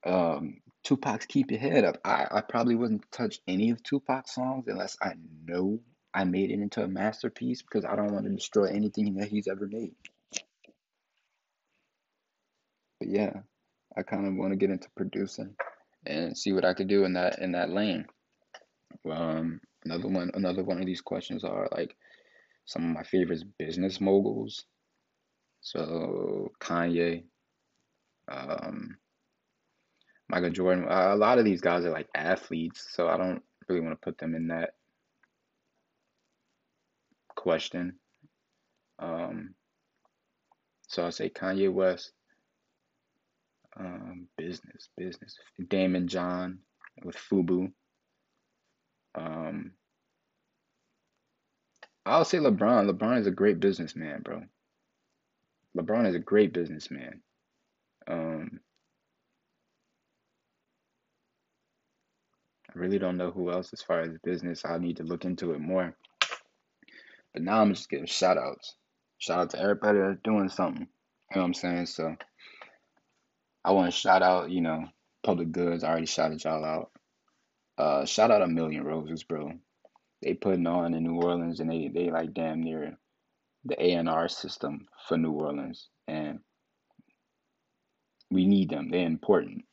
Um, 0.03 0.61
Tupac's 0.83 1.27
"Keep 1.27 1.51
Your 1.51 1.59
Head 1.59 1.85
Up." 1.85 1.99
I, 2.03 2.25
I 2.31 2.41
probably 2.41 2.75
wouldn't 2.75 3.09
touch 3.11 3.39
any 3.47 3.69
of 3.69 3.83
Tupac's 3.83 4.33
songs 4.33 4.65
unless 4.67 4.97
I 4.99 5.13
know 5.45 5.79
I 6.11 6.23
made 6.23 6.49
it 6.49 6.59
into 6.59 6.83
a 6.83 6.87
masterpiece 6.87 7.61
because 7.61 7.85
I 7.85 7.95
don't 7.95 8.11
want 8.11 8.25
to 8.25 8.31
destroy 8.31 8.65
anything 8.65 9.13
that 9.15 9.29
he's 9.29 9.47
ever 9.47 9.67
made. 9.67 9.93
But 12.99 13.09
yeah, 13.09 13.41
I 13.95 14.01
kind 14.01 14.25
of 14.25 14.33
want 14.33 14.53
to 14.53 14.57
get 14.57 14.71
into 14.71 14.89
producing 14.97 15.55
and 16.03 16.35
see 16.35 16.51
what 16.51 16.65
I 16.65 16.73
could 16.73 16.87
do 16.87 17.05
in 17.05 17.13
that 17.13 17.37
in 17.37 17.51
that 17.51 17.69
lane. 17.69 18.07
Um, 19.09 19.59
another 19.85 20.07
one, 20.07 20.31
another 20.33 20.63
one 20.63 20.79
of 20.79 20.85
these 20.85 21.01
questions 21.01 21.43
are 21.43 21.67
like 21.71 21.95
some 22.65 22.83
of 22.85 22.95
my 22.95 23.03
favorites 23.03 23.43
business 23.59 23.99
moguls. 23.99 24.65
So 25.61 26.51
Kanye, 26.61 27.23
um, 28.31 28.97
Michael 30.29 30.49
Jordan. 30.49 30.85
A 30.89 31.15
lot 31.15 31.39
of 31.39 31.45
these 31.45 31.61
guys 31.61 31.85
are 31.85 31.91
like 31.91 32.07
athletes, 32.15 32.87
so 32.91 33.07
I 33.07 33.17
don't 33.17 33.41
really 33.67 33.81
want 33.81 33.99
to 33.99 34.05
put 34.05 34.17
them 34.17 34.33
in 34.33 34.47
that 34.47 34.71
question. 37.35 37.95
Um, 38.99 39.55
so 40.87 41.05
I 41.05 41.09
say 41.09 41.29
Kanye 41.29 41.71
West, 41.71 42.11
um, 43.79 44.27
business, 44.37 44.89
business. 44.97 45.35
Daymond 45.61 46.07
John 46.07 46.59
with 47.03 47.17
Fubu. 47.17 47.71
Um, 49.15 49.71
I'll 52.05 52.25
say 52.25 52.39
LeBron. 52.39 52.89
LeBron 52.89 53.19
is 53.19 53.27
a 53.27 53.31
great 53.31 53.59
businessman, 53.59 54.21
bro. 54.21 54.43
LeBron 55.77 56.07
is 56.07 56.15
a 56.15 56.19
great 56.19 56.53
businessman. 56.53 57.21
Um, 58.07 58.59
I 62.73 62.79
really 62.79 62.99
don't 62.99 63.17
know 63.17 63.31
who 63.31 63.51
else 63.51 63.71
as 63.73 63.81
far 63.81 64.01
as 64.01 64.17
business. 64.23 64.63
I 64.65 64.77
need 64.77 64.97
to 64.97 65.03
look 65.03 65.25
into 65.25 65.53
it 65.53 65.59
more. 65.59 65.95
But 67.33 67.43
now 67.43 67.61
I'm 67.61 67.73
just 67.73 67.89
giving 67.89 68.05
shout 68.07 68.37
outs. 68.37 68.75
Shout 69.19 69.39
out 69.39 69.49
to 69.51 69.59
everybody 69.59 69.99
that's 69.99 70.19
doing 70.23 70.49
something. 70.49 70.87
You 71.31 71.35
know 71.35 71.41
what 71.41 71.47
I'm 71.47 71.53
saying? 71.53 71.85
So 71.85 72.15
I 73.63 73.71
want 73.71 73.93
to 73.93 73.97
shout 73.97 74.21
out, 74.23 74.49
you 74.49 74.61
know, 74.61 74.85
Public 75.23 75.51
Goods. 75.51 75.83
I 75.83 75.89
already 75.89 76.07
shouted 76.07 76.43
y'all 76.43 76.65
out. 76.65 76.91
Uh, 77.81 78.05
shout 78.05 78.29
out 78.29 78.43
a 78.43 78.47
Million 78.47 78.83
Roses, 78.83 79.23
bro. 79.23 79.53
They 80.21 80.35
putting 80.35 80.67
on 80.67 80.93
in 80.93 81.03
New 81.03 81.19
Orleans, 81.19 81.61
and 81.61 81.67
they 81.67 81.87
they 81.87 82.11
like 82.11 82.31
damn 82.31 82.61
near 82.61 82.95
the 83.65 83.83
A 83.83 83.93
and 83.93 84.07
R 84.07 84.27
system 84.27 84.85
for 85.07 85.17
New 85.17 85.31
Orleans, 85.31 85.89
and 86.07 86.41
we 88.29 88.45
need 88.45 88.69
them. 88.69 88.91
They're 88.91 89.07
important. 89.07 89.65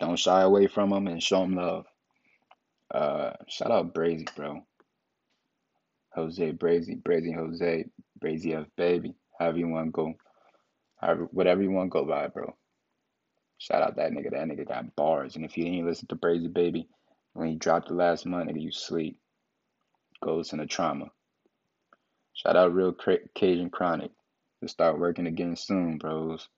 Don't 0.00 0.18
shy 0.18 0.42
away 0.42 0.66
from 0.66 0.90
them 0.90 1.06
and 1.06 1.22
show 1.22 1.40
them 1.40 1.56
love. 1.56 1.86
Uh, 2.94 3.30
shout 3.48 3.70
out 3.70 3.94
Brazy, 3.94 4.28
bro. 4.36 4.60
Jose 6.12 6.52
Brazy, 6.52 7.02
Brazy 7.02 7.34
Jose, 7.34 7.86
Brazy 8.22 8.54
F 8.54 8.66
Baby, 8.76 9.14
however 9.38 9.56
you 9.56 9.68
want 9.68 9.86
to 9.86 9.92
go, 9.92 10.12
however 11.00 11.26
whatever 11.32 11.62
you 11.62 11.70
want 11.70 11.90
to 11.90 12.00
go 12.00 12.04
by, 12.04 12.28
bro. 12.28 12.54
Shout 13.56 13.80
out 13.80 13.96
that 13.96 14.12
nigga. 14.12 14.30
That 14.30 14.46
nigga 14.46 14.68
got 14.68 14.94
bars, 14.94 15.36
and 15.36 15.44
if 15.46 15.56
you 15.56 15.64
ain't 15.64 15.86
listen 15.86 16.06
to 16.08 16.16
Brazy 16.16 16.52
Baby 16.52 16.86
when 17.34 17.48
you 17.50 17.58
drop 17.58 17.86
the 17.86 17.94
last 17.94 18.26
money 18.26 18.60
you 18.60 18.72
sleep. 18.72 19.18
goes 20.22 20.38
listen 20.38 20.58
to 20.58 20.66
Trauma. 20.66 21.06
Shout 22.34 22.56
out 22.56 22.74
Real 22.74 22.94
Cajun 23.34 23.70
Chronic. 23.70 24.10
To 24.62 24.68
start 24.68 24.98
working 24.98 25.26
again 25.26 25.56
soon, 25.56 25.96
bros. 25.96 26.48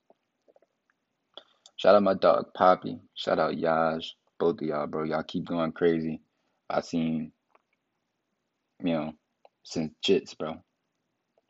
Shout 1.77 1.95
out 1.95 2.03
my 2.03 2.15
dog 2.15 2.47
Poppy. 2.55 2.99
Shout 3.15 3.39
out 3.39 3.55
Yaj. 3.55 4.05
Both 4.39 4.61
of 4.61 4.67
y'all, 4.67 4.89
bro. 4.89 5.05
Y'all 5.05 5.23
keep 5.23 5.45
going 5.45 5.73
crazy. 5.73 6.21
I 6.69 6.81
seen, 6.81 7.33
you 8.83 8.93
know, 8.93 9.13
since 9.63 9.93
Jits, 10.05 10.37
bro. 10.37 10.57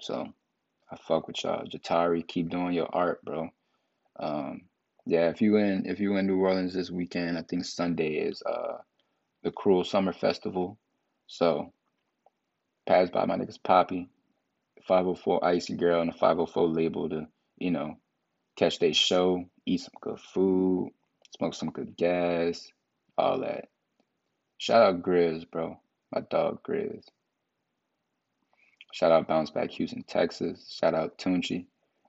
So 0.00 0.28
I 0.90 0.96
fuck 0.96 1.26
with 1.26 1.42
y'all. 1.42 1.64
Jatari, 1.64 2.26
keep 2.26 2.50
doing 2.50 2.74
your 2.74 2.88
art, 2.94 3.24
bro. 3.24 3.48
Um, 4.20 4.62
yeah, 5.06 5.30
if 5.30 5.40
you 5.40 5.56
in 5.56 5.86
if 5.86 6.00
you 6.00 6.16
in 6.16 6.26
New 6.26 6.40
Orleans 6.40 6.74
this 6.74 6.90
weekend, 6.90 7.38
I 7.38 7.42
think 7.42 7.64
Sunday 7.64 8.14
is 8.14 8.42
uh 8.42 8.78
the 9.42 9.50
Cruel 9.50 9.84
Summer 9.84 10.12
Festival. 10.12 10.78
So 11.26 11.72
pass 12.86 13.10
by 13.10 13.24
my 13.26 13.36
niggas 13.36 13.62
Poppy, 13.62 14.08
504 14.86 15.44
Icy 15.44 15.76
Girl, 15.76 16.00
and 16.00 16.12
the 16.12 16.16
504 16.18 16.68
label 16.68 17.08
to, 17.08 17.26
you 17.58 17.70
know, 17.70 17.96
catch 18.56 18.78
their 18.78 18.94
show, 18.94 19.44
eat 19.66 19.80
some 19.80 19.94
good 20.00 20.20
food, 20.20 20.90
smoke 21.36 21.54
some 21.54 21.70
good 21.70 21.96
gas, 21.96 22.68
all 23.16 23.40
that. 23.40 23.68
Shout 24.58 24.82
out 24.82 25.02
Grizz, 25.02 25.50
bro. 25.50 25.78
My 26.14 26.20
dog 26.20 26.62
Grizz. 26.62 27.04
Shout 28.92 29.10
out 29.10 29.26
Bounce 29.26 29.50
Back 29.50 29.70
Houston, 29.70 30.04
Texas. 30.04 30.76
Shout 30.78 30.94
out 30.94 31.18
Tunchi 31.18 31.66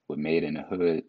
with 0.08 0.20
Made 0.20 0.44
in 0.44 0.56
the 0.56 0.62
Hood. 0.62 1.04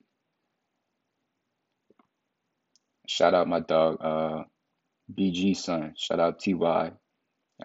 Shout 3.07 3.35
out 3.35 3.49
my 3.49 3.61
dog 3.61 3.99
uh 4.01 4.45
BG 5.13 5.57
son. 5.57 5.95
Shout 5.97 6.21
out 6.21 6.41
TY. 6.41 6.93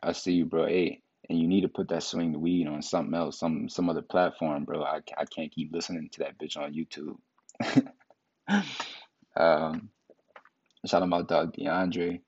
I 0.04 0.12
see 0.12 0.34
you, 0.34 0.46
bro. 0.46 0.68
Hey, 0.68 1.02
and 1.30 1.40
you 1.40 1.48
need 1.48 1.62
to 1.62 1.68
put 1.68 1.90
that 1.90 2.04
swing 2.04 2.32
the 2.32 2.40
weed 2.40 2.68
on 2.68 2.82
something 2.82 3.14
else, 3.14 3.40
some 3.40 3.70
some 3.70 3.90
other 3.90 4.02
platform, 4.02 4.66
bro. 4.66 4.84
I, 4.84 5.00
I 5.18 5.26
can't 5.26 5.52
keep 5.52 5.72
listening 5.74 6.10
to 6.14 6.20
that 6.20 6.38
bitch 6.40 6.58
on 6.58 6.74
YouTube. 6.74 7.18
um, 9.38 9.90
shout 10.86 11.02
out 11.02 11.10
my 11.10 11.22
dog 11.22 11.56
DeAndre. 11.56 12.22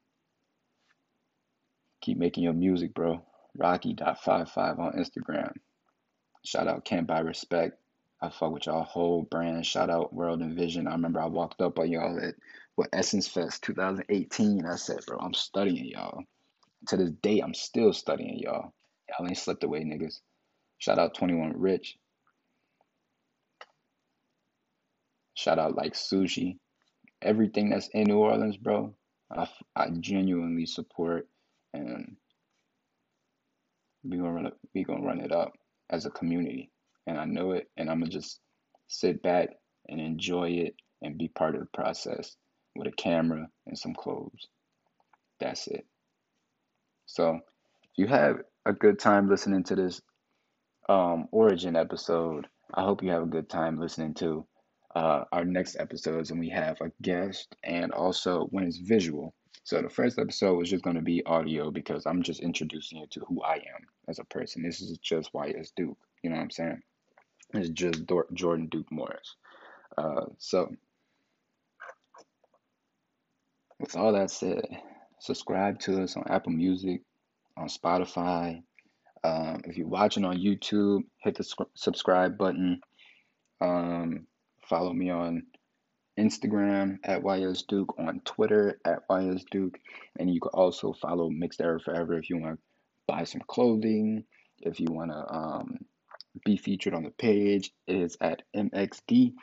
Keep 2.01 2.17
making 2.17 2.43
your 2.43 2.53
music, 2.53 2.93
bro. 2.93 3.23
Rocky.55 3.57 4.79
on 4.79 4.93
Instagram. 4.93 5.53
Shout 6.45 6.67
out 6.67 6.85
Can't 6.85 7.05
Buy 7.05 7.19
Respect. 7.19 7.77
I 8.21 8.29
fuck 8.29 8.51
with 8.51 8.67
y'all 8.67 8.83
whole 8.83 9.23
brand. 9.23 9.65
Shout 9.65 9.89
out 9.89 10.13
World 10.13 10.41
and 10.41 10.55
Vision. 10.55 10.87
I 10.87 10.91
remember 10.91 11.19
I 11.19 11.25
walked 11.25 11.61
up 11.61 11.79
on 11.79 11.89
y'all 11.89 12.19
at 12.19 12.35
what 12.75 12.89
Essence 12.93 13.27
Fest 13.27 13.63
2018. 13.63 14.65
I 14.65 14.75
said, 14.75 14.99
bro, 15.05 15.17
I'm 15.19 15.33
studying 15.33 15.85
y'all. 15.85 16.23
To 16.87 16.97
this 16.97 17.11
day, 17.21 17.39
I'm 17.39 17.53
still 17.53 17.93
studying 17.93 18.39
y'all. 18.39 18.73
Y'all 19.09 19.27
ain't 19.27 19.37
slipped 19.37 19.63
away, 19.63 19.83
niggas. 19.83 20.19
Shout 20.79 20.97
out 20.97 21.15
21 21.15 21.53
Rich. 21.57 21.97
Shout 25.35 25.59
out 25.59 25.75
like 25.75 25.93
sushi. 25.93 26.57
Everything 27.21 27.69
that's 27.69 27.87
in 27.89 28.05
New 28.05 28.17
Orleans, 28.17 28.57
bro. 28.57 28.95
I, 29.31 29.47
I 29.75 29.89
genuinely 29.99 30.65
support 30.65 31.27
and 31.73 32.15
we 34.03 34.17
gonna 34.17 34.33
run 34.33 34.45
it, 34.47 34.53
we 34.73 34.83
gonna 34.83 35.05
run 35.05 35.21
it 35.21 35.31
up 35.31 35.53
as 35.89 36.05
a 36.05 36.09
community. 36.09 36.71
And 37.07 37.17
I 37.17 37.25
know 37.25 37.51
it 37.51 37.69
and 37.77 37.89
I'm 37.89 37.99
gonna 37.99 38.11
just 38.11 38.39
sit 38.87 39.21
back 39.21 39.49
and 39.87 40.01
enjoy 40.01 40.49
it 40.49 40.75
and 41.01 41.17
be 41.17 41.27
part 41.27 41.55
of 41.55 41.61
the 41.61 41.67
process 41.73 42.35
with 42.75 42.87
a 42.87 42.91
camera 42.91 43.47
and 43.67 43.77
some 43.77 43.93
clothes. 43.93 44.47
That's 45.39 45.67
it. 45.67 45.85
So 47.05 47.39
if 47.83 47.89
you 47.97 48.07
have 48.07 48.37
a 48.65 48.73
good 48.73 48.99
time 48.99 49.29
listening 49.29 49.63
to 49.65 49.75
this 49.75 50.01
um, 50.87 51.27
origin 51.31 51.75
episode, 51.75 52.47
I 52.73 52.83
hope 52.83 53.03
you 53.03 53.09
have 53.09 53.23
a 53.23 53.27
good 53.27 53.49
time 53.49 53.79
listening 53.79 54.13
to 54.15 54.45
uh, 54.95 55.23
our 55.31 55.45
next 55.45 55.77
episodes 55.79 56.31
and 56.31 56.39
we 56.39 56.49
have 56.49 56.79
a 56.81 56.91
guest 57.01 57.55
and 57.63 57.91
also 57.91 58.45
when 58.51 58.65
it's 58.65 58.77
visual. 58.77 59.33
So 59.63 59.81
the 59.81 59.89
first 59.89 60.17
episode 60.17 60.57
was 60.57 60.69
just 60.69 60.83
going 60.83 60.95
to 60.95 61.01
be 61.01 61.25
audio 61.25 61.71
because 61.71 62.05
I'm 62.05 62.23
just 62.23 62.39
introducing 62.39 62.99
you 62.99 63.07
to 63.11 63.19
who 63.21 63.41
I 63.43 63.55
am 63.55 63.87
as 64.07 64.19
a 64.19 64.25
person. 64.25 64.63
This 64.63 64.81
is 64.81 64.97
just 64.97 65.31
YS 65.33 65.71
Duke. 65.75 65.97
You 66.23 66.29
know 66.29 66.37
what 66.37 66.43
I'm 66.43 66.51
saying? 66.51 66.81
It's 67.53 67.69
just 67.69 68.03
Jordan 68.33 68.67
Duke 68.67 68.91
Morris. 68.91 69.35
Uh, 69.97 70.25
so 70.37 70.71
with 73.81 73.95
all 73.95 74.13
that 74.13 74.29
said, 74.29 74.63
subscribe 75.19 75.79
to 75.79 76.03
us 76.03 76.15
on 76.15 76.23
Apple 76.29 76.51
Music, 76.51 77.01
on 77.57 77.67
Spotify. 77.67 78.61
Um, 79.23 79.61
if 79.65 79.75
you're 79.75 79.87
watching 79.87 80.23
on 80.23 80.37
YouTube, 80.37 81.01
hit 81.23 81.35
the 81.35 81.65
subscribe 81.75 82.37
button. 82.37 82.81
Um, 83.59 84.27
follow 84.69 84.93
me 84.93 85.09
on 85.09 85.43
Instagram 86.19 86.99
at 87.03 87.23
YSDuke, 87.23 87.99
on 87.99 88.21
Twitter 88.23 88.79
at 88.85 89.07
YSDuke, 89.09 89.75
and 90.19 90.31
you 90.31 90.39
can 90.39 90.51
also 90.53 90.93
follow 90.93 91.29
Mixed 91.29 91.61
Era 91.61 91.79
Forever 91.79 92.17
if 92.17 92.29
you 92.29 92.37
want 92.37 92.57
to 92.57 92.61
buy 93.07 93.23
some 93.23 93.41
clothing, 93.47 94.23
if 94.59 94.79
you 94.79 94.87
want 94.89 95.11
to 95.11 95.33
um, 95.33 95.77
be 96.45 96.55
featured 96.55 96.93
on 96.93 97.03
the 97.03 97.11
page. 97.11 97.71
It 97.87 97.95
is 97.95 98.17
at 98.21 98.43
MXD 98.55 99.33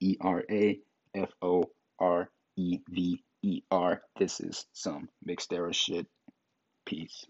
E 0.00 0.16
R 0.20 0.42
A 0.50 0.78
F 1.14 1.30
O 1.42 1.64
R 2.00 2.28
E 2.56 2.78
V 2.88 3.22
E 3.44 3.62
R. 3.70 4.02
This 4.18 4.40
is 4.40 4.66
some 4.72 5.10
Mixed 5.24 5.52
Era 5.52 5.74
shit. 5.74 6.06
Peace. 6.86 7.26